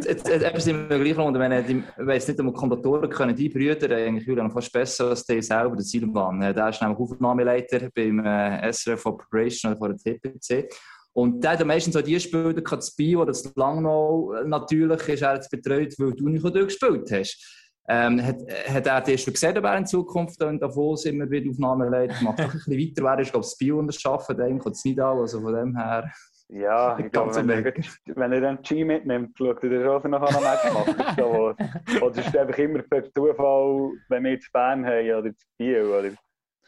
[0.05, 3.35] Jetzt, jetzt, sind wir gleich noch, und wenn ich weiss nicht, ob die Kommentatoren können,
[3.35, 6.41] die Brüder, eigentlich Julian fast besser als der selber, der Silvan.
[6.41, 10.71] Der ist nämlich Aufnahmeleiter beim äh, SRF Operation oder von der TPC.
[11.17, 15.37] Und der hat meistens so die Spiele, das Bio oder das Langnau, natürlich ist er
[15.37, 17.73] jetzt betreut, weil du nicht durchgespielt hast.
[17.89, 18.37] Ähm, hat,
[18.69, 22.41] hat er dir schon gesehen, ob er in Zukunft in Davos immer wieder Aufnahmeleiter macht?
[22.41, 25.19] Doch ein bisschen weiter wäre, ich glaube, das Bio unterschaffen, denke ich, oder das Nidal,
[25.19, 26.11] also von dem her.
[26.49, 27.73] Ja, ich glaube, wenn, er,
[28.15, 31.17] wenn er dann G mitnimmt, schaut er schon, noch ein Match macht.
[31.19, 31.55] So,
[32.03, 35.83] oder es ist einfach immer per Zufall, wenn wir jetzt Bern haben oder zu Biel.
[35.83, 36.11] Oder,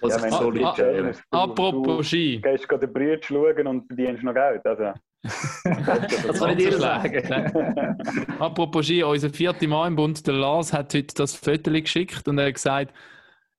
[0.00, 2.40] Was ja, wenn so du- du- Apropos Ski.
[2.42, 4.64] Du gehst gerade den Brüder schauen und verdienst noch Geld.
[4.64, 4.92] Also,
[5.64, 7.96] Das kann ich dir sagen.
[8.38, 12.38] Apropos Ski, unser vierter Mann im Bund, der Lars, hat heute das Foto geschickt und
[12.38, 12.92] er hat gesagt,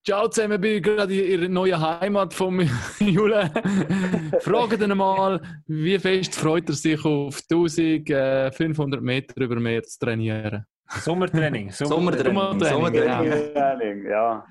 [0.06, 2.62] Ciao zusammen, ich bin gerade in Ihrer neuen Heimat vom
[3.02, 3.52] Jule.
[4.40, 10.64] Fragt ihn mal, wie fest freut er sich auf 1500 Meter über Meer zu trainieren?
[10.88, 11.70] Sommertraining.
[11.72, 12.32] Sommertraining.
[12.32, 13.32] Sommertraining, Sommertraining.
[13.32, 14.10] Sommertraining, ja.
[14.10, 14.46] Ja,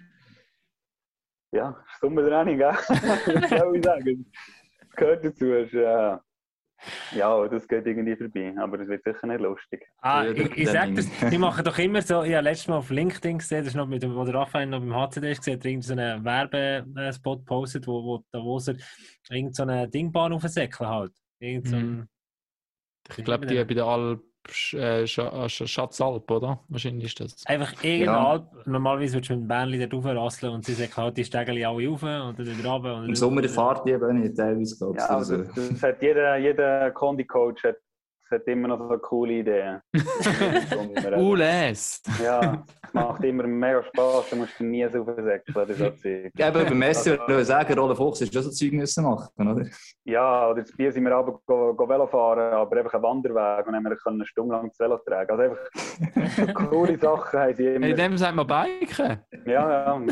[2.01, 2.71] Sommertraining, ja.
[2.71, 2.89] Was
[3.51, 4.33] soll ich sagen?
[4.81, 5.47] Das gehört dazu.
[5.53, 6.17] Ist, äh,
[7.17, 9.85] ja, das geht irgendwie vorbei, aber es wird sicher nicht lustig.
[10.01, 11.31] Ah, Ja, ich, ich sag das, Training.
[11.33, 13.89] die machen doch immer so, ich habe letztes Mal auf LinkedIn gesehen, das ist noch
[13.89, 17.45] mit dem, wo der Raphael noch beim HCD ist, gesehen, hat irgend so einen Werbespot
[17.45, 18.75] postet, wo, wo Davoser
[19.29, 21.13] irgend so eine Dingbahn aufsäckeln halt.
[21.41, 22.09] Irgend so ein, Mhm.
[23.17, 24.23] Ich glaube, die bei der Alp,
[24.73, 26.61] äh, äh, Sch- Schatzalp, oder?
[26.69, 27.45] Wahrscheinlich ist das.
[27.47, 28.27] Einfach irgendeine Ja.
[28.29, 31.65] Alp, normalerweise würdest du mit dem Bähnchen dort raufrasseln und sie sagen halt die Stegeli
[31.65, 32.97] alle rauf und dann wieder runter.
[32.97, 35.03] Und Im Sommer die Fahrt die eben nicht, teilweise, glaube ich.
[35.03, 37.77] Ja, Also, das, das hat jeder, jeder Condi-Coach hat,
[38.31, 39.81] hat immer noch so coole Ideen.
[40.71, 42.03] Sommer, Uh, les!
[42.23, 46.33] ja, es macht immer mega Spaß, da musst du nie so versäckeln so Zeug.
[46.37, 49.67] Eben, beim Messi würde ich sagen, Rolle Fuchs ist schon so Zeug müssen machen, oder?
[50.05, 53.67] Ja, oder zu Bier sind wir aber go, go Velo fahren, aber einfach einen Wanderweg
[53.67, 55.31] und haben wir können eine Stunde lang das Velo tragen.
[55.31, 57.87] Also einfach so coole Sachen haben sie immer.
[57.87, 59.19] Hey, dem sagt man Biken.
[59.47, 60.03] Ja, ja.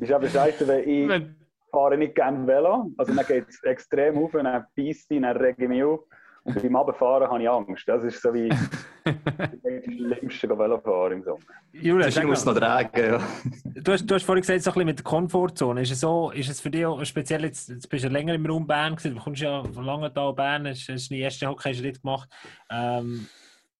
[0.00, 1.36] ist aber scheiße, weil ich Wenn-
[1.70, 2.90] fahre nicht gerne Velo.
[2.96, 4.44] Also dann geht es extrem auf, dann
[4.76, 6.00] beißt ich, dann rege ich mich auf.
[6.46, 7.88] Und beim Abfahren habe ich Angst.
[7.88, 8.48] Das ist so wie
[9.04, 11.40] das schlimmste Velofahren im Sommer.
[11.72, 13.20] Julia, Das sag muss noch tragen, ja.
[13.64, 15.82] du, hast, du hast vorhin gesagt, so ein bisschen mit der Komfortzone.
[15.82, 18.34] Ist es, so, ist es für dich auch speziell, jetzt, jetzt bist du ja länger
[18.34, 22.00] im Raum Bern gewesen, du kommst ja von Langenthal, Bern, hast, hast deinen ersten Hockey-Schritt
[22.00, 22.28] gemacht.
[22.70, 23.26] Ähm,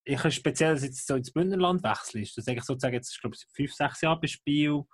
[0.04, 2.36] ich habe speziell, dass du jetzt so ins Bündnerland wechselst.
[2.36, 4.86] Das ist eigentlich sozusagen jetzt, ich glaube, fünf, sechs Jahren bist du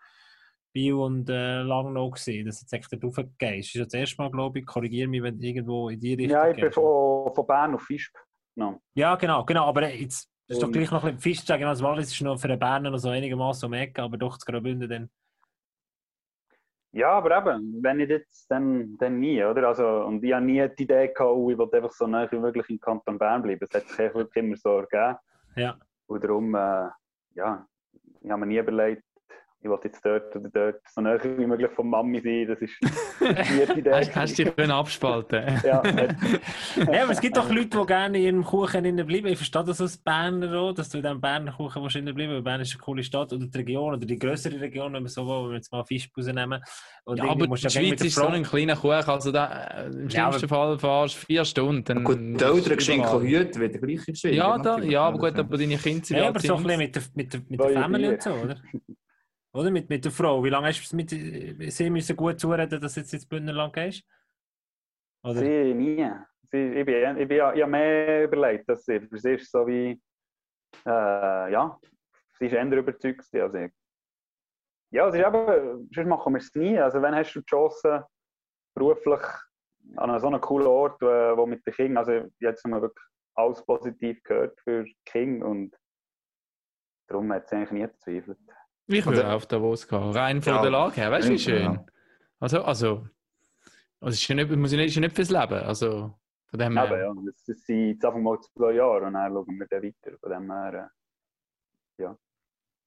[0.73, 3.35] Biel, und äh, Langnau gewesen, dass jetzt echt raufgehst.
[3.41, 6.39] Das ist ja das erste Mal, glaube ich, korrigiere mich, wenn irgendwo in die Richtung
[6.39, 8.15] Ja, ich bin von, von Bern auf Fischb.
[8.55, 8.81] No.
[8.95, 11.83] Ja, genau, genau, aber jetzt das ist doch gleich noch ein bisschen Fisch sagen, als
[11.83, 14.89] Wallis ist noch für den Berner noch so einigermaßen um Ecke, aber doch zu Graubünden
[14.89, 15.11] dann.
[16.95, 19.69] Ja, aber eben, wenn nicht jetzt, dann, dann nie, oder?
[19.69, 22.39] Also, und ich habe nie die Idee gehabt, oh, ich wollte einfach so nah wie
[22.39, 23.67] möglich im Kanton Bern bleiben.
[23.67, 25.19] Es hat sich wirklich immer so ergeben.
[25.57, 25.79] Ja.
[26.07, 26.89] Und darum, äh,
[27.35, 27.67] ja,
[28.21, 29.05] ich habe mir nie überlegt,
[29.65, 32.47] ich wollte jetzt dort oder dort so nah wie möglich von Mami sein.
[32.49, 32.73] Das ist
[33.75, 33.93] die Idee.
[33.93, 38.19] Hast, hast du dich können abspalten ja, ja, aber es gibt doch Leute, die gerne
[38.19, 39.29] in ihrem Kuchen innen bleiben.
[39.29, 42.33] Ich verstehe das als Berner auch, dass du in diesem Berner Kuchen willst innen bleiben
[42.33, 45.09] weil Bern ist eine coole Stadt oder die Region oder die größere Region, wenn wir
[45.09, 46.61] so wollen, wenn wir jetzt mal Fisch rausnehmen.
[47.05, 49.65] Und Ja, aber musst die ja Schweiz ist der so ein kleiner Kuchen, also da,
[49.65, 52.03] äh, im Ja, schlimmsten Fall fahrst du vier Stunden.
[52.05, 53.23] Gut, die Eltern es schenken überall.
[53.23, 54.35] Hüte, wieder gleich in Schweiz.
[54.35, 56.79] Ja, da, ja, aber gut, aber deine Kinder sind Ja, ja aber so ein bisschen
[56.79, 58.13] mit der, mit der, mit der Family Bier.
[58.13, 58.57] und so, oder?
[59.55, 60.43] Oder mit, mit der Frau.
[60.43, 64.05] Wie lange hast du mit sie müssen gut zureden, dass du jetzt ins Bündnerland gehst?
[65.23, 65.35] Oder?
[65.35, 66.11] sie nie.
[66.51, 69.67] Sie, ich, bin, ich, bin, ich habe mehr überlegt, dass sie, für sie ist so
[69.67, 70.01] wie,
[70.87, 71.79] äh, ja,
[72.39, 73.73] sie ist eher überzeugt gewesen als ich.
[74.91, 76.79] Ja, es ist eben, sonst machen wir es nie.
[76.79, 78.07] Also wenn hast du die Chance,
[78.75, 79.23] beruflich
[79.97, 83.07] an so einem coolen Ort, äh, wo mit den Kindern, also jetzt haben wir wirklich
[83.35, 85.77] alles positiv gehört für die Kinder und
[87.09, 88.39] darum hat es eigentlich nie gezweifelt.
[88.93, 90.63] Ich würde Oder- auf Davos gehen, rein von Ja.
[90.63, 91.11] der Lage her.
[91.11, 91.63] Weißt du, wie schön?
[91.63, 91.85] Ja.
[92.41, 92.89] Also, also,
[94.01, 95.55] also es ist ja nicht, muss ja nicht, ist ja nicht fürs Leben.
[95.63, 96.15] Also,
[96.47, 97.07] von dem Aber her.
[97.07, 100.19] ja, das, sind jetzt einfach mal zwei Jahre und dann schauen wir dann weiter.
[100.19, 100.91] Von dem her,
[101.99, 102.07] äh,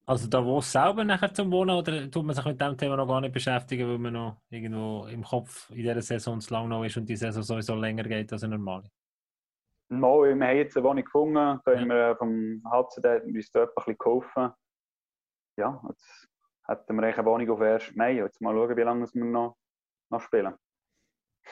[0.08, 3.20] Also Davos selber nachher zum Wohnen oder tut man sich mit dem Thema noch gar
[3.20, 6.96] nicht beschäftigen, weil man noch irgendwo im Kopf in dieser Saison zu lang noch ist
[6.96, 8.88] und die Saison sowieso länger geht als eine normale?
[9.88, 13.74] Mal, wir haben jetzt eine Wohnung gefunden, können wir äh, vom HCD uns dort ein
[13.74, 14.50] bisschen geholfen.
[15.56, 16.28] Ja, jetzt
[16.66, 17.94] hätten wir eigentlich eine Wohnung auf 1.
[17.94, 18.12] Mai.
[18.14, 19.56] Jetzt mal schauen, wie lange wir noch
[20.10, 20.54] noch spielen.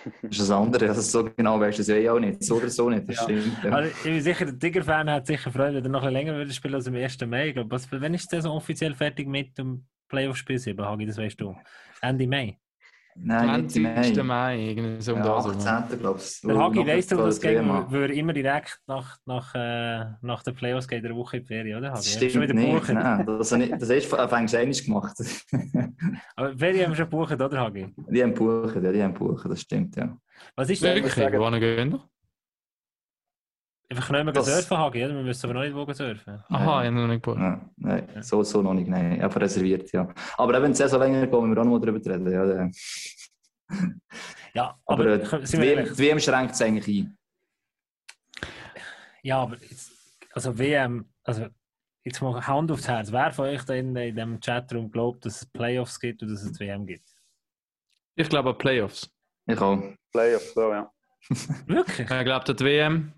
[0.04, 0.88] Das ist das andere.
[0.88, 2.42] Also so genau weißt du es ja eh auch nicht.
[2.42, 3.08] So oder so nicht.
[3.08, 3.22] Das Ja.
[3.24, 3.64] stimmt.
[3.64, 3.70] Ja.
[3.72, 6.52] Also, ich bin sicher, der Tiger-Fan hat sicher Freude, wenn er noch ein länger würde
[6.52, 7.20] spielen als am 1.
[7.26, 7.48] Mai.
[7.48, 11.06] Ich glaube, was, wann ist der so offiziell fertig mit dem Playoff-Spiel 7, Hagi?
[11.06, 11.56] Das weißt du.
[12.00, 12.58] Ende Mai.
[13.16, 14.22] Nein, nicht 20.
[14.24, 14.58] Mai.
[14.70, 15.44] Irgendwie so um Ja, das.
[15.46, 15.60] herum.
[15.66, 15.98] 18.
[16.00, 16.40] glaube ich.
[16.40, 17.90] Der Hagi weiss doch, dass Thema.
[17.90, 21.78] würde immer direkt nach, nach, äh, nach den Playoffs geht, eine Woche in die Ferien,
[21.78, 21.88] oder?
[21.90, 21.96] Hagi?
[21.98, 22.70] Das stimmt schon wieder nicht.
[22.72, 22.92] gebucht?
[22.92, 25.16] Nein, das, ich- das hast du fängst einmal gemacht.
[26.36, 27.94] Aber die Ferien haben wir schon gebucht, oder Hagi?
[27.96, 30.16] die haben buchen, ja, die haben buchen, das stimmt, ja.
[30.56, 30.96] Was ist denn?
[30.96, 31.14] Wirklich?
[31.14, 32.00] sagen- Wo gehen wir?
[33.90, 35.14] Einfach können wir Das- surfen, Hagi, oder?
[35.14, 36.42] Wir müssen aber noch nicht wo surfen.
[36.48, 37.38] Aha, ich habe noch nicht gebucht.
[37.40, 40.12] Ja, nein, so, so noch nicht, nein, einfach reserviert, ja.
[40.38, 42.46] Aber wenn die Saison länger geht, müssen wir auch noch mal darüber reden, ja.
[42.46, 42.72] dann-
[44.54, 45.06] Ja, Aber, aber,
[45.40, 47.18] äh, sind die wir WM, die WM schränkt es eigentlich ein.
[49.22, 49.90] Ja, aber jetzt,
[50.32, 51.46] also WM, also
[52.04, 53.10] jetzt mal Hand aufs Herz.
[53.10, 56.42] Wer von euch da in, in dem Chatroom glaubt, dass es Playoffs gibt und dass
[56.42, 57.08] es die WM gibt?
[58.16, 59.10] Ich glaube an Playoffs.
[59.46, 59.82] Ich auch.
[60.12, 60.90] Playoffs, so, ja.
[61.66, 62.00] Wirklich?
[62.00, 63.12] Ich glaube an die WM.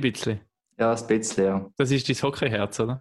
[0.00, 0.40] Bisschen.
[0.78, 1.66] Ja, ein bisschen, ja.
[1.76, 3.00] Das ist dein Hockeyherz, oder?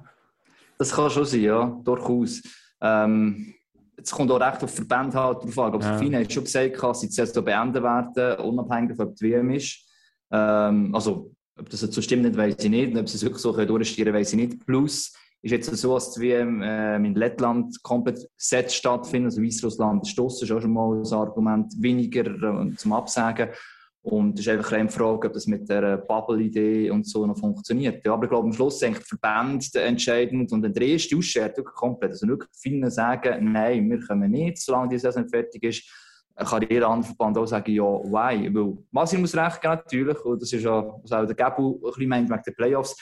[0.78, 2.42] Das kann schon sein, ja, durchaus.
[2.82, 3.54] Ähm,
[3.96, 5.74] es kommt auch recht auf Verbände halt drauf an.
[5.74, 5.98] Aber Ja.
[5.98, 9.88] Fine hat schon gesagt, dass sie Saison beenden werden, unabhängig davon, ob die WM ist.
[10.32, 12.94] Ähm, also, ob das so stimmt, nicht, weiß ich nicht.
[12.94, 14.66] Und ob sie es wirklich so durchstieren weiß ich nicht.
[14.66, 15.14] Plus
[15.44, 19.32] ist jetzt so, dass die WM ähm, in Lettland komplett set stattfindet.
[19.32, 23.50] Also Weißrussland ist draussen, ist auch schon mal ein Argument weniger äh, zum Absagen.
[24.04, 28.04] Und es ist einfach eine Frage, ob das mit der Bubble-Idee und so noch funktioniert.
[28.04, 30.52] Ja, aber ich glaube, am Schluss eigentlich der Verband entscheidend.
[30.52, 34.90] Und wenn der erste ausschert, komplett, also wirklich viele sagen, nein, wir kommen nicht, solange
[34.90, 35.84] die Saison fertig ist,
[36.36, 38.50] kann jeder andere Verband auch sagen, ja, why?
[38.52, 41.82] Weil, ich muss recht geben, natürlich, und das ist ja, was auch der Gabu ein
[41.82, 42.96] bisschen meint wegen den Playoffs,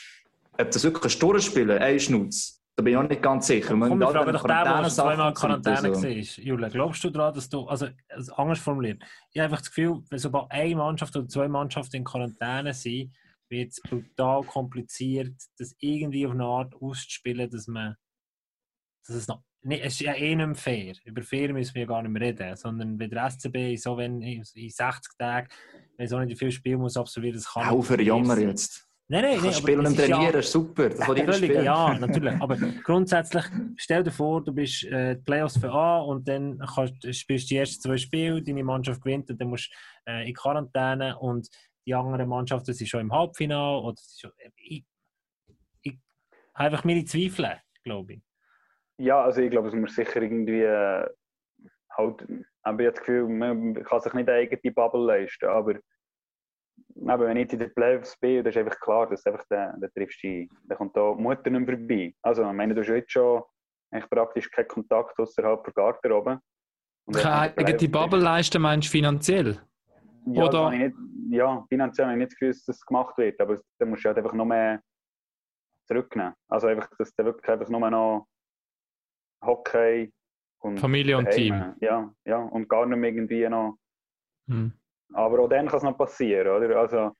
[0.59, 3.77] ob das wirklich ein Sturmspielen, ein Schnutz, da bin ich auch nicht ganz sicher.
[3.77, 6.03] Komm, wir da fragen dann doch den, der zweimal in so, Quarantäne also.
[6.03, 6.45] war.
[6.45, 10.01] Julia, glaubst du daran, dass du, also, also anders formuliert, ich habe einfach das Gefühl,
[10.09, 13.13] wenn sobald eine Mannschaft oder zwei Mannschaften in Quarantäne sind,
[13.49, 17.95] wird es brutal kompliziert, das irgendwie auf eine Art auszuspielen, dass man,
[19.05, 20.93] dass es noch, nee, es ist ja eh nicht mehr fair.
[21.03, 24.21] Über fair müssen wir ja gar nicht mehr reden, sondern bei der SCB, so wenn
[24.21, 25.49] in 60 Tagen,
[25.97, 28.88] wenn so nicht viel Spiel muss absolvieren, das kann fair Jammer jetzt.
[29.11, 29.53] Nein, nein, Ich nein.
[29.53, 30.89] spielen und ja- trainieren, ist super.
[30.89, 31.63] Das Völlig, spielen.
[31.63, 32.33] ja, natürlich.
[32.39, 33.43] Aber grundsätzlich,
[33.75, 37.55] stell dir vor, du bist äh, die Playoffs für A und dann kannst, spielst du
[37.55, 39.71] die ersten zwei Spiele, deine Mannschaft gewinnt und dann musst
[40.05, 41.49] du äh, in Quarantäne und
[41.87, 43.79] die anderen Mannschaften sind schon im Halbfinale.
[43.81, 44.85] Oder schon, ich,
[45.81, 45.97] ich
[46.53, 47.49] habe einfach meine Zweifel,
[47.83, 48.21] glaube ich.
[48.99, 51.07] Ja, also ich glaube, es muss sicher irgendwie äh,
[51.97, 55.79] halt, ich habe das Gefühl, man kann sich nicht eine eigene Bubble leisten, aber
[57.07, 59.91] aber wenn ich in den Playoffs bin, dann ist einfach klar, dass einfach der, der
[59.91, 62.13] triffst du, dann kommt da die Mutter nicht vorbei.
[62.21, 63.43] Also, ich meine, du hast jetzt schon
[63.91, 66.39] eigentlich praktisch keinen Kontakt außerhalb der Garderobe.
[67.11, 69.59] Keine eigene Bubble leisten, meinst du finanziell?
[70.25, 70.95] Ja, Oder- nicht,
[71.31, 74.09] ja, finanziell habe ich nicht das Gefühl, dass das gemacht wird, aber dann musst du
[74.09, 74.81] halt einfach noch mehr
[75.87, 76.33] zurücknehmen.
[76.47, 78.27] Also einfach, dass du wirklich einfach nur noch
[79.43, 80.11] Hockey
[80.61, 81.75] und Familie und daheim, Team.
[81.81, 83.77] Ja, ja, und gar nicht mehr irgendwie noch.
[84.47, 84.73] Hm.
[85.13, 86.77] Aber auch dann kann es noch passieren, oder?
[86.77, 87.11] Also,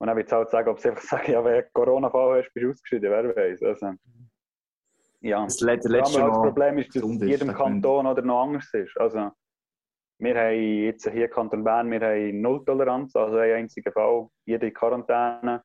[0.00, 2.64] und dann wird es halt sagen, ob sie einfach sagen, ja, wenn Corona-Fall hast, bist
[2.64, 3.62] du ausgeschieden, wer weiß.
[3.62, 3.92] Also,
[5.20, 5.44] ja.
[5.44, 6.12] Das letzte, das.
[6.12, 8.96] Problem ist, dass es ist, jedem Kanton oder noch anders ist.
[8.98, 9.30] Also,
[10.20, 14.66] wir haben jetzt hier im Kanton Bern, wir haben Nulltoleranz, also ein einziger Fall, jede
[14.66, 15.62] in Quarantäne.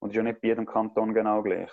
[0.00, 1.72] Und es ist ja nicht bei jedem Kanton genau gleich.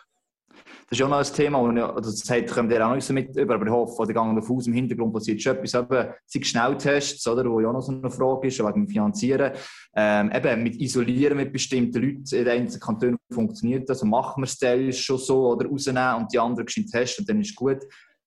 [0.89, 3.14] Das ist ja noch ein Thema, und also das hat, kommt ihr auch nicht so
[3.14, 6.14] mit über, aber ich hoffe, oder gehen davon aus, im Hintergrund passiert schon etwas, eben,
[6.26, 9.54] sind Schnelltests, oder, wo ja auch noch so eine Frage ist, wegen dem Finanzieren,
[9.96, 14.44] ähm, eben mit Isolieren mit bestimmten Leuten in den einzelnen Kantonen funktioniert das, und machen
[14.44, 17.80] wir es schon so, oder rausnehmen und die anderen testen, und dann ist gut.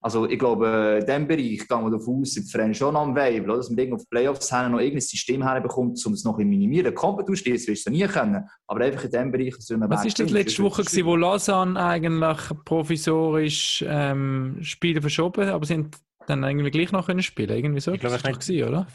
[0.06, 3.10] Also ich glaube, in diesem Bereich gehen wir davon aus, sind die Vereine schon am
[3.10, 3.56] oder?
[3.56, 6.36] dass man irgendwie auf die Playoffs hin noch irgendein System herbekommt, um es noch ein
[6.36, 6.94] bisschen minimieren.
[6.94, 10.20] Komplett ausschließen wirst du nie können, aber einfach in diesem Bereich so einen Was ist
[10.20, 15.90] das letzte Woche, gewesen, wo Lausanne eigentlich provisorisch ähm, Spiele verschoben, aber sie haben
[16.28, 17.50] dann irgendwie gleich noch können spielen.
[17.50, 17.90] Irgendwie so.
[17.90, 18.86] Ich glaube, das gewesen, oder?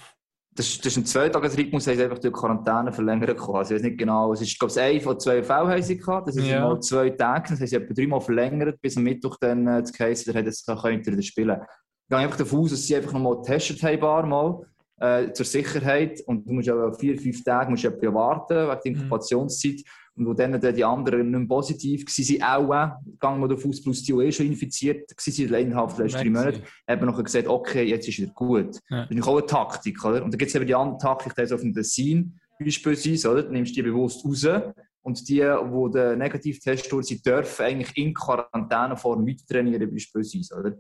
[0.54, 3.38] Das, das ist ein Zweitagesrhythmus, haben sie einfach durch Quarantäne verlängert.
[3.38, 3.56] gehabt.
[3.56, 5.98] Also ich weiß nicht genau, es ist, glaube ich, ein von zwei Fällen haben sie
[5.98, 6.28] gehabt.
[6.28, 6.60] Das ist Ja.
[6.62, 9.94] mal zwei Tage, das haben sie etwa dreimal verlängert, bis am Mittwoch dann äh, das
[9.94, 10.36] Case, der
[11.08, 11.58] ihr wieder spielen.
[11.62, 14.60] Ich gehe einfach davon aus, dass sie einfach noch mal getestet haben, paar mal,
[15.02, 16.22] äh, zur Sicherheit.
[16.28, 18.98] Und du musst ja vier, fünf Tage musst etwa warten, wegen der Mhm.
[19.00, 19.82] Inkubationszeit.
[20.14, 22.90] Und wo dann die anderen nicht positiv waren, auch, äh,
[23.20, 26.62] gehen wir davon aus, plus die, eh schon infiziert waren, innerhalb der letzten drei Monate,
[26.88, 28.80] man noch gesagt, okay, jetzt ist wieder gut.
[28.90, 29.06] Ja.
[29.06, 30.24] Das ist auch eine Taktik, oder?
[30.24, 33.44] Und dann gibt es eben die andere Taktik, die ist auf dem Dessin beispielsweise, oder?
[33.44, 34.46] Du nimmst die bewusst raus
[35.02, 40.76] und die, die den Negativtest durch sind, dürfen eigentlich in Quarantäneform weiter trainieren beispielsweise, oder?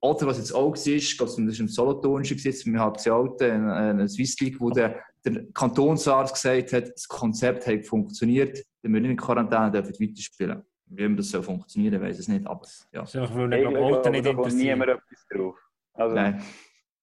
[0.00, 4.08] Oder was jetzt auch war, ich glaube, das war im Solothurn, wir haben Alten, eine
[4.08, 9.10] Swiss League, wo der, der Kantonsarzt gesagt hat, das Konzept hat funktioniert, wenn wir nicht
[9.10, 10.62] in Quarantäne dürfen weiterspielen.
[10.88, 13.00] Wie das so funktionieren, weiß ich nicht, aber ja.
[13.00, 15.58] Das ist einfach, weil Ich glaube, nicht da niemand etwas drauf.
[15.94, 16.42] Also, Nein.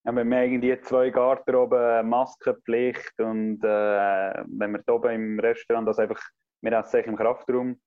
[0.05, 5.87] Ja, wir haben irgendwie zwei Garderoben, Maskenpflicht und äh, wenn wir da oben im Restaurant,
[5.87, 6.21] das einfach,
[6.61, 7.79] wir essen eigentlich im Kraftraum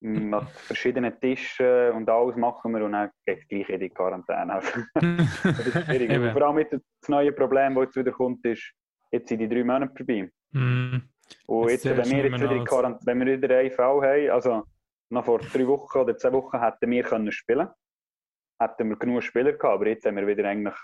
[0.00, 4.54] mit verschiedenen Tischen und alles machen wir und dann geht es gleich in die Quarantäne.
[4.54, 6.10] Also, das ist schwierig.
[6.10, 6.32] Eben.
[6.32, 8.72] Vor allem mit dem das neue Problem, das jetzt wieder kommt, ist,
[9.10, 10.30] jetzt sind die drei Monate vorbei.
[10.52, 10.96] Mm.
[11.46, 14.30] Und Jetzt jetzt, wenn wir jetzt wieder in Quarantäne, wenn wir wieder einen Fall haben,
[14.30, 14.64] also
[15.10, 17.68] noch vor drei Wochen oder zwei Wochen hätten wir können spielen
[18.60, 20.74] hätten wir genug Spieler gehabt, aber jetzt haben wir wieder eigentlich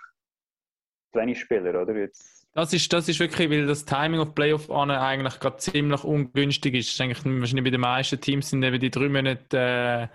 [1.15, 1.95] zu wenig Spieler, oder?
[1.95, 6.05] Jetzt, Das ist, das ist wirklich, weil das Timing auf Playoff an eigentlich gerade ziemlich
[6.05, 6.93] ungünstig ist.
[6.93, 10.09] Ist eigentlich wahrscheinlich bei den meisten Teams sind eben die drei Monate, äh,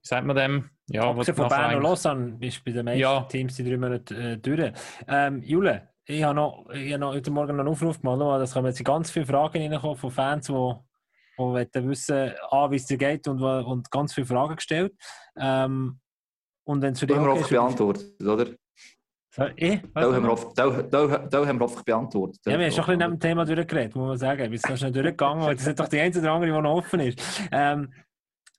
[0.00, 0.70] wie sagt man dem?
[0.90, 3.20] Ja, wo Abgesehen von Bern und Lausanne ist bei den meisten Ja.
[3.22, 4.72] Teams die drei Monate äh, durch.
[5.06, 8.42] Ähm, Jule, ich habe noch, ich habe noch heute Morgen noch einen Aufruf gemacht.
[8.42, 12.76] Es kommen jetzt ganz viele Fragen reinkommen von Fans, die, die wollen wissen, ah, wie
[12.76, 14.94] es dir geht und, und ganz viele Fragen gestellt.
[15.36, 16.00] Ähm,
[16.64, 18.46] und wenn es für dich okay beantwortet, oder?
[19.56, 19.80] Ich?
[19.94, 20.52] Da haben wir einfach-
[21.70, 22.40] einfach beantwortet.
[22.46, 24.50] Ja, wir haben schon ein bisschen neben dem Thema durchgeredet, muss man sagen.
[24.50, 27.00] Wir sind schnell durchgegangen, weil das ist doch die einzige oder andere, die noch offen
[27.00, 27.20] ist.
[27.52, 27.92] Ähm,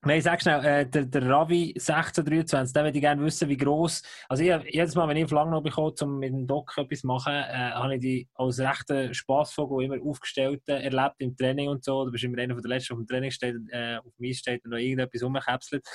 [0.01, 4.01] Nein, sag schnell, äh, der, der Ravi 1623, der würde ich gerne wissen, wie gross.
[4.29, 7.07] Also, ich, jedes Mal, wenn ich auf Langnau bekomme, um mit dem Doc etwas zu
[7.07, 11.83] machen, äh, habe ich die als rechten Spassvogel immer aufgestellt äh, erlebt im Training und
[11.83, 12.05] so.
[12.05, 14.37] Du bist immer einer der Letzten, der auf dem Training steht, äh, auf dem Eis
[14.37, 15.85] steht und noch irgendetwas rumkäpselt.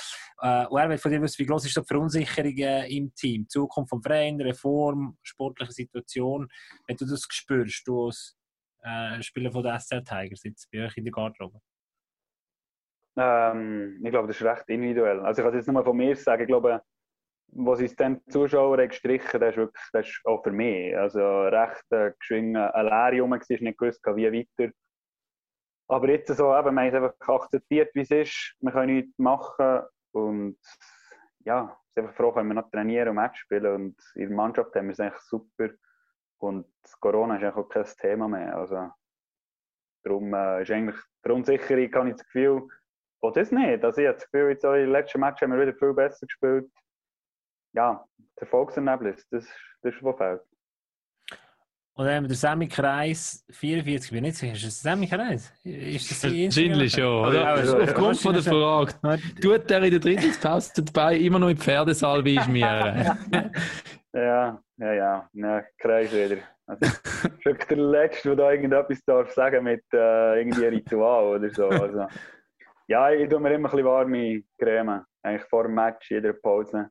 [0.43, 3.45] Äh, und er will von dir wissen, wie gross ist die Verunsicherung äh, im Team?
[3.45, 6.47] Die Zukunft vom Verein, Reform, sportliche Situation.
[6.87, 8.37] Wenn du das spürst, du als
[8.83, 11.59] äh, Spieler von der SC Tigers jetzt bei euch in der Garderobe.
[13.17, 15.21] Ähm, ich glaube, das ist recht individuell.
[15.21, 16.83] Also ich kann es jetzt nur von mir sagen, ich glaube,
[17.57, 20.97] was uns dann die Zuschauer haben gestrichen das ist wirklich das ist auch für mich.
[20.97, 24.73] Also recht äh, geschwingen, eine Leere rum, gewesen, nicht gewusst, wie weiter.
[25.89, 28.57] Aber jetzt so, eben, haben es einfach akzeptiert, wie es ist.
[28.61, 30.59] Wir können nichts machen und
[31.45, 34.75] ja, ist einfach froh, können wir noch trainieren und Match spielen und in der Mannschaft
[34.75, 35.69] haben wir es eigentlich super
[36.39, 36.67] und
[37.01, 38.57] Corona ist eigentlich auch kein Thema mehr.
[38.57, 38.91] Also
[40.03, 42.69] darum äh, ist eigentlich die Verunsicherung, habe ich das Gefühl,
[43.25, 43.83] Oh, das nicht.
[43.83, 46.27] Also ich habe das Gefühl, jetzt auch im letzten Match haben wir wieder viel besser
[46.27, 46.71] gespielt.
[47.73, 49.47] Ja, das Erfolgserlebnis, das,
[49.81, 50.43] das ist, was fehlt.
[51.95, 55.07] Und dann haben wir den Sammy Kreis 44, ich bin nicht sicher, ist das Sammy
[55.07, 55.51] Kreis?
[55.65, 57.41] Ist das Wahrscheinlich schon, oder?
[57.41, 58.93] Ja, ja, Aufgrund von der Frage.
[59.41, 63.19] Tut er in der dritten Pause dabei immer noch in die Pferdesalbe schmieren?
[64.13, 66.37] Ja, ja, ja, ja Kreis wieder.
[66.67, 66.87] Also,
[67.43, 71.67] wirklich der Letzte, der da irgendetwas darf sagen mit äh, irgendwie Ritual oder so.
[71.69, 72.07] Also,
[72.87, 75.05] ja, ich tue mir immer ein bisschen warme Creme.
[75.23, 76.91] Eigentlich vor dem Match, jeder Pause.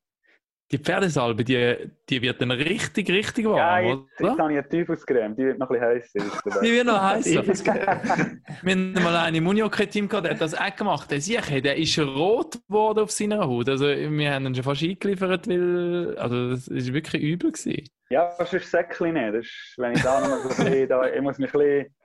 [0.71, 1.75] Die Pferdesalbe, die,
[2.09, 4.43] die wird dann richtig, richtig Ja, warm, jetzt, jetzt oder?
[4.43, 6.61] habe ich eine Teufelscreme, die wird noch ein bisschen heißer.
[6.63, 7.45] Die wird noch heißer.
[8.63, 11.11] Wir haben mal einen im Unihockey-Team gehabt, der hat das auch gemacht.
[11.11, 13.69] Der Sicher, der ist rot geworden auf seiner Haut.
[13.69, 17.87] Also, wir haben ihn schon fast eingeliefert, weil, also, das ist wirklich übel gewesen.
[18.13, 19.33] Ja, das ist Säckchen nicht.
[19.33, 21.59] Das ist, wenn ich da noch mal so ein bisschen, da, ich muss mich ein
[21.59, 21.95] bisschen...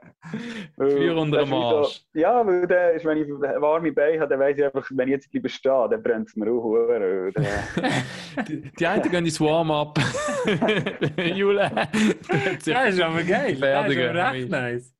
[0.78, 1.52] Feuer unter dem
[2.14, 5.12] ja, weil der ist, wenn ich warme Beine habe, dann weiss ich einfach, wenn ich
[5.12, 7.30] jetzt bleibe stehen, dann brennt es mir auch äh,
[8.48, 9.98] Die, die einen gehen ins Warm-up.
[11.34, 11.70] Jule.
[12.64, 13.42] Ja, ist aber geil.
[13.42, 14.16] Das ist Fertigen.
[14.16, 14.97] aber recht nice.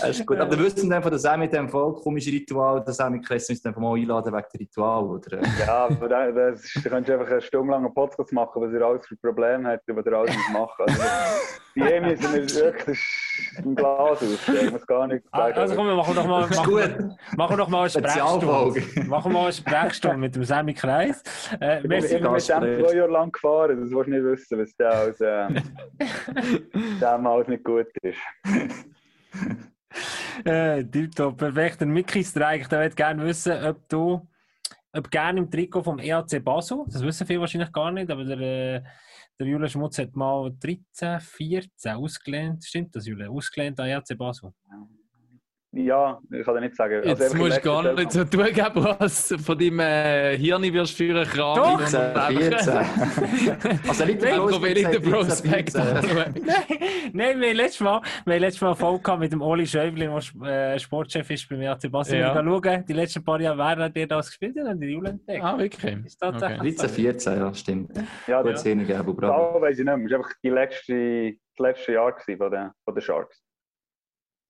[0.00, 0.38] Das ist gut.
[0.38, 3.48] Aber wir wissen dann von der Sammy mit dem voll komischen Ritual, der Sammy Kress
[3.50, 5.40] uns dann mal einladen wegen dem Ritual, oder?
[5.58, 8.82] ja, aber da, das ist, da kannst du einfach einen stundenlangen Podcast machen, was er
[8.86, 11.02] alles für Probleme hat, was er alles machen Also,
[11.74, 12.98] die Emi sind wir wirklich
[13.38, 14.48] das ist ein Glas aus.
[14.48, 15.58] Ich muss gar nichts Ah, sagen.
[15.58, 16.80] Also komm, wir machen doch mal, ist machen, gut.
[16.80, 17.90] wir- machen wir doch mal eine.
[17.90, 19.06] Sprechstunde.
[19.08, 21.22] Machen wir mal eine Sprechstunde mit dem Sammy Kreis.
[21.60, 24.24] Äh, ich bin merci, immer mit dem zwei Jahre lang gefahren, das willst du nicht
[24.24, 25.48] wissen, was der aus äh,
[27.00, 28.18] dem alles nicht gut ist.
[30.44, 31.80] äh, tipptopp, perfekt.
[31.80, 34.28] Der Mickey Streik, der würde gerne wissen, ob du
[34.92, 38.38] ob gerne im Trikot vom EAC Basel, das wissen viele wahrscheinlich gar nicht, aber der,
[38.40, 38.82] äh,
[39.38, 43.30] der Julian Schmutz hat mal 13, 14 ausgelehnt, stimmt das, Julian?
[43.30, 44.52] Ausgelehnt an EAC Basel.
[44.68, 44.88] Ja,
[45.70, 45.86] ich
[46.44, 46.94] kann dir nicht sagen.
[46.94, 50.62] Also Jetzt einfach musst du gar nicht so tun, geben, was von deinem äh, Hirn
[50.62, 51.56] wirst führen Kram.
[51.56, 51.80] Doch.
[51.80, 53.78] 14, 14.
[53.88, 55.80] Also Bros, ich will nicht den 14, Prospekt 14.
[55.80, 56.34] anschauen.
[56.44, 56.58] Nein,
[57.12, 60.10] nein, wir haben letztes Mal, wir letztes Mal mit dem Oli Schäublin,
[60.42, 62.20] der äh, Sportchef ist beim EAC Basel.
[62.20, 62.34] Ja.
[62.34, 64.56] Schauen, die letzten paar Jahre, wer hat dir das gespielt?
[64.56, 65.44] Und die Julian entdeckt.
[65.44, 66.04] Ah, wirklich?
[66.04, 67.90] Ist tatsächlich 13, 14, ja, stimmt.
[68.26, 69.52] Ja, Gut das Szene gegeben, bravo.
[69.52, 69.94] Zahl weiss ich nicht.
[69.94, 73.42] Es war einfach die letzte, das letzte Jahr von den, von den Sharks.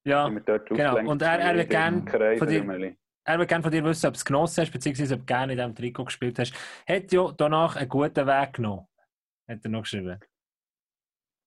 [0.08, 1.10] Ja, genau.
[1.10, 3.84] Und er- er gewesen, wird gern im Kreis von dir- er würde gerne von dir
[3.84, 6.54] wissen, ob du es genossen hast, beziehungsweise ob du gerne in diesem Trikot gespielt hast.
[6.88, 8.86] Hat ja danach einen guten Weg genommen.
[9.48, 10.18] hat er noch geschrieben.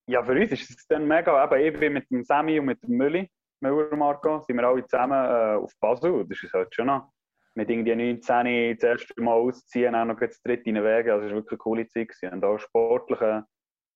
[0.07, 1.43] Ja, für uns ist es dann mega.
[1.43, 3.29] Eben, ich bin mit dem Sammy und mit dem Mülli,
[3.61, 6.25] Müller Marco, sind wir alle zusammen äh, auf Basel.
[6.27, 7.11] Das ist halt schon noch.
[7.53, 11.11] Mit irgendwie 19 das erste Mal ausziehen, auch noch das dritte in den Wegen.
[11.11, 12.07] Also, es war wirklich eine coole Zeit.
[12.09, 12.33] Gewesen.
[12.33, 13.41] Und auch sportlich äh,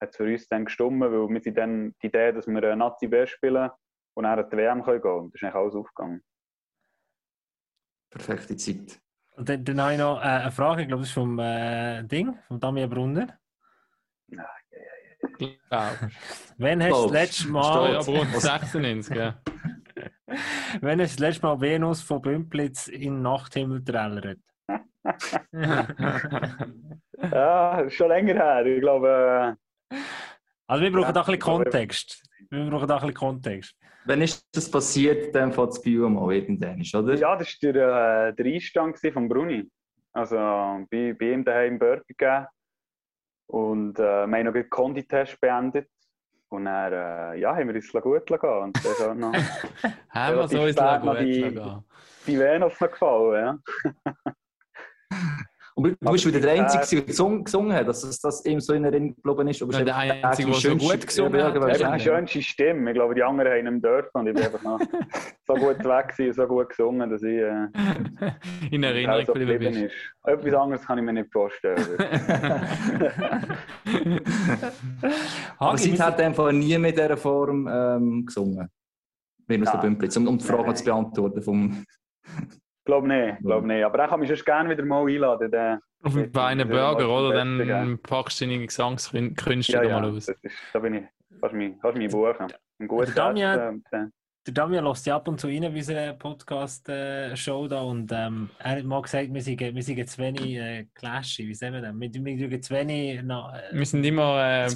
[0.01, 2.75] hat es für uns dann gestimmt, weil wir sind dann die Idee, dass wir eine
[2.75, 3.69] Nazi B spielen
[4.15, 6.23] und dann an die WM können gehen Und das ist eigentlich alles aufgegangen.
[8.09, 8.99] Perfekte Zeit.
[9.35, 12.03] Und dann, dann habe ich noch äh, eine Frage, ich glaube, das ist vom äh,
[12.03, 13.37] Ding, vom Damian Brunner.
[15.37, 15.93] Glaub.
[16.57, 19.41] Wann hast du das letzte Mal, Ja, aber rund 96, ja.
[20.81, 24.39] wann hast du das letzte Mal Venus von Bümplitz in den Nachthimmel trällert?
[27.31, 28.65] Ja, schon länger her.
[28.65, 29.57] Ich glaube,
[29.89, 29.95] äh,
[30.67, 32.23] Also wir brauchen Ja, da ein bisschen Kontext.
[32.49, 33.75] Wir brauchen da ein bisschen Kontext.
[34.07, 37.15] Wann ist das passiert, dann von das Bio mal irgendwann, oder?
[37.15, 39.69] ja, das war der, äh, der Einstand von Bruni.
[40.13, 40.35] Also
[40.89, 42.45] bei, bei ihm daheim Burger gegeben.
[43.47, 45.89] Und äh, wir haben noch den Konditest beendet.
[46.49, 49.33] Und dann äh, ja, haben wir uns gut gehen Und dann ist auch noch
[50.09, 51.59] Haben wir noch Lago die-
[52.27, 53.59] die Venus noch gefallen.
[53.73, 54.13] Ja.
[55.77, 58.61] Und du Aber bist wieder der Einzige, der gesungen, gesungen hat, dass es das ihm
[58.61, 59.61] so in Erinnerung geblieben ist.
[59.61, 61.53] Aber Ja, der Einzige, der so gut gesungen hat.
[61.53, 62.91] ja, Das ist die schönste Stimme.
[62.91, 64.09] Ich glaube, die anderen haben ihn dürfen.
[64.13, 64.79] Und ich bin einfach noch
[65.45, 67.67] so gut weg gewesen, so gut gesungen, dass ich äh,
[68.71, 69.81] In Erinnerung so geblieben bist.
[69.81, 69.95] ist.
[70.23, 71.85] Etwas anderes kann ich mir nicht vorstellen.
[75.57, 78.69] Aber sie hat einfach nie mit dieser Form ähm, gesungen.
[79.47, 79.81] Venus Nein.
[79.81, 81.41] der Bümplitz, um, um die Frage zu beantworten.
[81.41, 81.83] Vom,
[82.85, 83.83] glaube nicht, glaub nicht.
[83.83, 85.51] Aber er kann mich sonst gerne wieder mal einladen.
[85.51, 87.33] Der, Auf Ja, das ist Burger, oder?
[87.33, 90.35] Dann packst du deine Gesangskünste ja, ja, mal das aus.
[90.41, 91.03] ist, da bin ich,
[91.41, 92.47] kannst du mich, kannst mich buchen.
[92.79, 94.05] Ein gutes Der Damian- äh,
[94.47, 98.71] Der Damian lässt ja ab und zu rein bei unserer Podcast-Show da und ähm, er
[98.77, 101.93] hat mal gesagt, wir sind, wir sind zu wenig äh, clashy, wie sagen wir das?
[101.97, 104.69] Wir, wir zu wenig na, äh, Wir sind immer äh,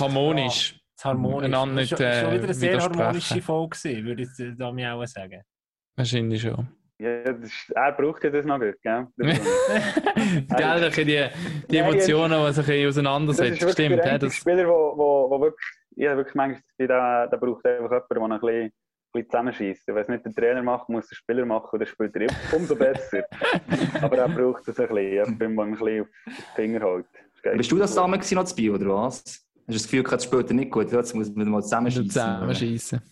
[0.00, 0.80] harmonisch.
[0.96, 1.44] zu harmonisch.
[1.44, 4.52] Einander nicht, schon, ist schon äh, wieder eine sehr harmonische Folge gewesen, würde ich der
[4.52, 5.42] Damian auch sagen.
[5.96, 6.66] Wahrscheinlich schon.
[6.98, 9.06] Ja, das ist, er braucht ja das noch gut, gell?
[9.16, 11.26] Das Gell, bisschen die,
[11.70, 13.70] die Nein, Emotionen, die sich ein bisschen Das ist auseinandersetzen.
[13.70, 15.66] Stimmt, der ja, das, Spieler, wo, wo, wo wirklich,
[15.96, 18.72] ich habe wirklich manchmal das der, der braucht einfach jemanden, der noch ein bisschen, ein
[19.12, 19.86] bisschen zusammenschießt.
[19.88, 22.76] Wenn es nicht der Trainer macht, muss der Spieler machen und dann spielt er umso
[22.76, 23.24] besser.
[24.00, 27.06] Aber er braucht das ein bisschen, jemanden, der ihm ein bisschen auf die Finger hält.
[27.42, 29.22] geht Bist du das damals gewesen, noch zu Bio, oder was?
[29.24, 30.92] Hast du das Gefühl, gehabt, es spielt er nicht gut?
[30.92, 32.10] Jetzt muss man mal zusammenschießen.
[32.10, 33.02] zusammenschießen.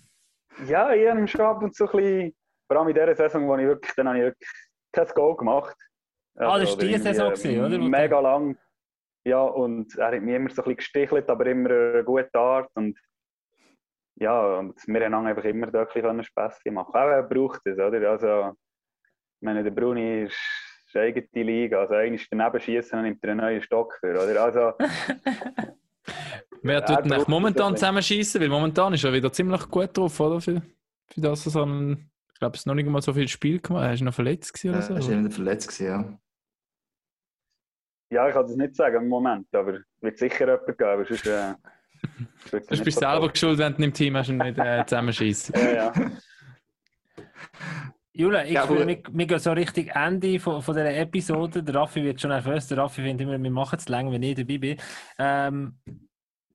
[0.68, 2.34] Ja, ich habe schon ab und zu ein bisschen,
[2.72, 4.50] vor allem in dieser Saison, wo ich wirklich, dann habe ich wirklich
[4.92, 5.76] kein Goal gemacht.
[6.36, 7.78] Ah, das war oder die Saison gewesen, oder?
[7.78, 8.58] Mega lang.
[9.24, 12.70] Ja, und er hat mich immer so ein bisschen gestichelt, aber immer eine gute Art.
[12.74, 12.98] Und
[14.16, 16.94] ja, und wir haben einfach immer da ein bisschen Späßchen machen.
[16.94, 18.10] Auch er braucht es, oder?
[18.10, 18.56] Also,
[19.40, 20.38] ich meine, der Bruni ist,
[20.94, 21.80] eine eigene Liga.
[21.80, 24.42] Also, eigentlich daneben schießen und nimmt er einen neuen Stock für, oder?
[24.42, 24.72] Also,
[26.62, 28.40] Wer Er tut denn braucht eigentlich es momentan zusammenschießen?
[28.40, 30.40] Weil momentan ist er wieder ziemlich gut drauf, oder?
[30.40, 30.62] Für,
[31.08, 31.66] für das, dass er
[32.42, 33.84] glaube, es ist noch nicht mal so viel Spiel gemacht.
[33.84, 35.10] Er ist noch verletzt gewesen oder er so.
[35.12, 36.18] war wieder verletzt, gewesen, ja.
[38.10, 40.90] ja, ich kann das nicht sagen im Moment, aber es wird sicher jemand geben.
[40.90, 41.54] aber Sonst, äh,
[42.50, 45.54] wird Du bist selber geschuld, wenn du im Team hast und nicht äh, zusammenschießen.
[45.62, 45.92] Ja, ja.
[48.14, 51.62] Julia, ich Ja, fühle, wir gehen so richtig Ende von, von dieser Episode.
[51.62, 52.66] Der Raffi wird schon nervös.
[52.66, 54.76] Der Raffi findet immer, wir machen es lang, wenn ich dabei bin.
[55.18, 55.78] Ähm,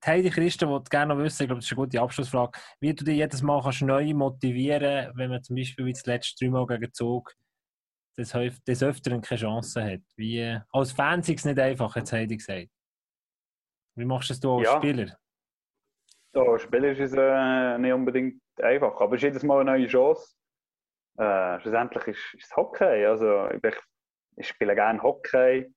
[0.06, 3.04] Heidi Christen wollte gerne noch wissen, ich glaube, das ist eine gute Abschlussfrage, wie du
[3.04, 6.92] dich jedes Mal kannst neu motivieren wenn man zum Beispiel wie das letzte dreimal gegen
[6.92, 7.32] Zug
[8.16, 8.34] des,
[8.66, 10.00] des Öfteren keine Chance hat.
[10.16, 12.68] Wie, als Fan ist es nicht einfach, hat Heidi gesagt.
[13.96, 14.76] Wie machst du es du als Ja.
[14.76, 15.16] Spieler?
[16.34, 19.86] So, Spieler ist es äh, nicht unbedingt einfach, aber es ist jedes Mal eine neue
[19.86, 20.34] Chance.
[21.16, 23.06] Äh, schlussendlich ist, ist es Hockey.
[23.06, 23.76] Also, ich,
[24.36, 25.72] ich spiele gerne Hockey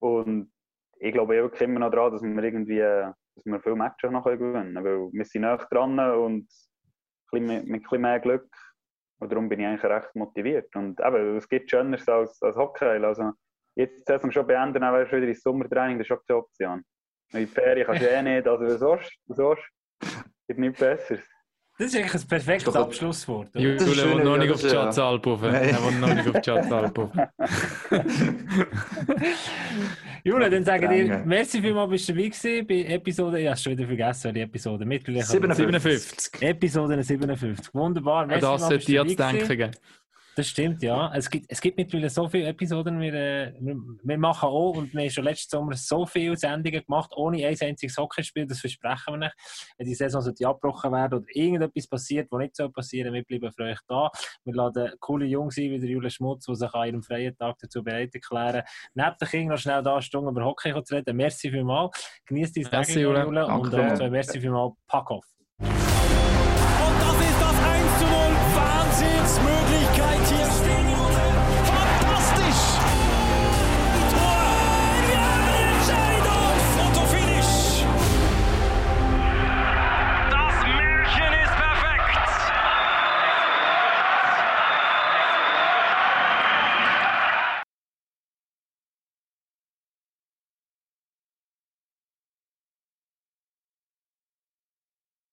[0.00, 0.52] und
[1.00, 4.24] ich glaube wirklich immer noch daran, dass wir irgendwie äh, dass wir viele Matches noch
[4.24, 4.84] gewinnen können.
[4.84, 6.48] Weil wir sind nah dran und
[7.32, 8.48] mit bisschen mehr Glück.
[9.20, 10.74] Und darum bin ich eigentlich recht motiviert.
[10.74, 12.84] Und eben, es gibt Schöneres als, als Hockey.
[12.84, 13.32] Also,
[13.76, 16.38] jetzt die Saison schon beenden, dann wärst du wieder ins Sommertraining, das ist auch keine
[16.38, 16.84] Option.
[17.32, 19.62] In die Ferien kannst du eh nicht, also was sonst, was sonst,
[20.48, 21.28] gibt nichts Besseres.
[21.80, 23.48] Das ist eigentlich ein perfektes Abschlusswort.
[23.54, 24.76] Das schön, will noch nicht das auf die
[25.26, 25.40] rauf.
[25.40, 25.54] Nein.
[25.54, 27.10] Er will noch nicht auf die Schatzalp rauf.
[30.22, 33.54] Julia, dann sage ich dir, merci vielmals, bist du dabei gewesen bei Episode, ich habe
[33.54, 35.24] es schon wieder vergessen, die Episode, mittlerweile.
[35.24, 35.64] 57.
[35.64, 36.42] 57.
[36.42, 39.70] Episode 57, wunderbar, merci das vielmals, sollte dir zu denken geben.
[40.36, 41.12] Das stimmt, ja.
[41.14, 43.00] Es gibt, es gibt mittlerweile so viele Episoden.
[43.00, 47.10] Wir, äh, wir, machen auch, und wir haben schon letzten Sommer so viele Sendungen gemacht,
[47.16, 48.46] ohne ein einziges Hockeyspiel.
[48.46, 49.34] Das versprechen wir nicht.
[49.76, 53.50] Wenn die Saison sollte abgebrochen werden oder irgendetwas passiert, was nicht so passieren wir bleiben
[53.52, 54.10] für euch da.
[54.44, 57.56] Wir laden coole Jungs ein, wie der Julian Schmutz, die sich an ihrem freien Tag
[57.58, 58.62] dazu bereit erklären,
[58.94, 61.16] neben den Kindern noch schnell da Stunden über Hockey zu reden.
[61.16, 62.20] Merci vielmals.
[62.26, 63.28] Genießt die Tage, Julian.
[63.36, 64.04] Und Danke.
[64.04, 64.74] äh, merci vielmals.
[64.86, 65.39] Pack auf.
[67.64, 68.12] 1 zu 0.
[68.54, 70.39] Wahnsinnsmöglichkeit hier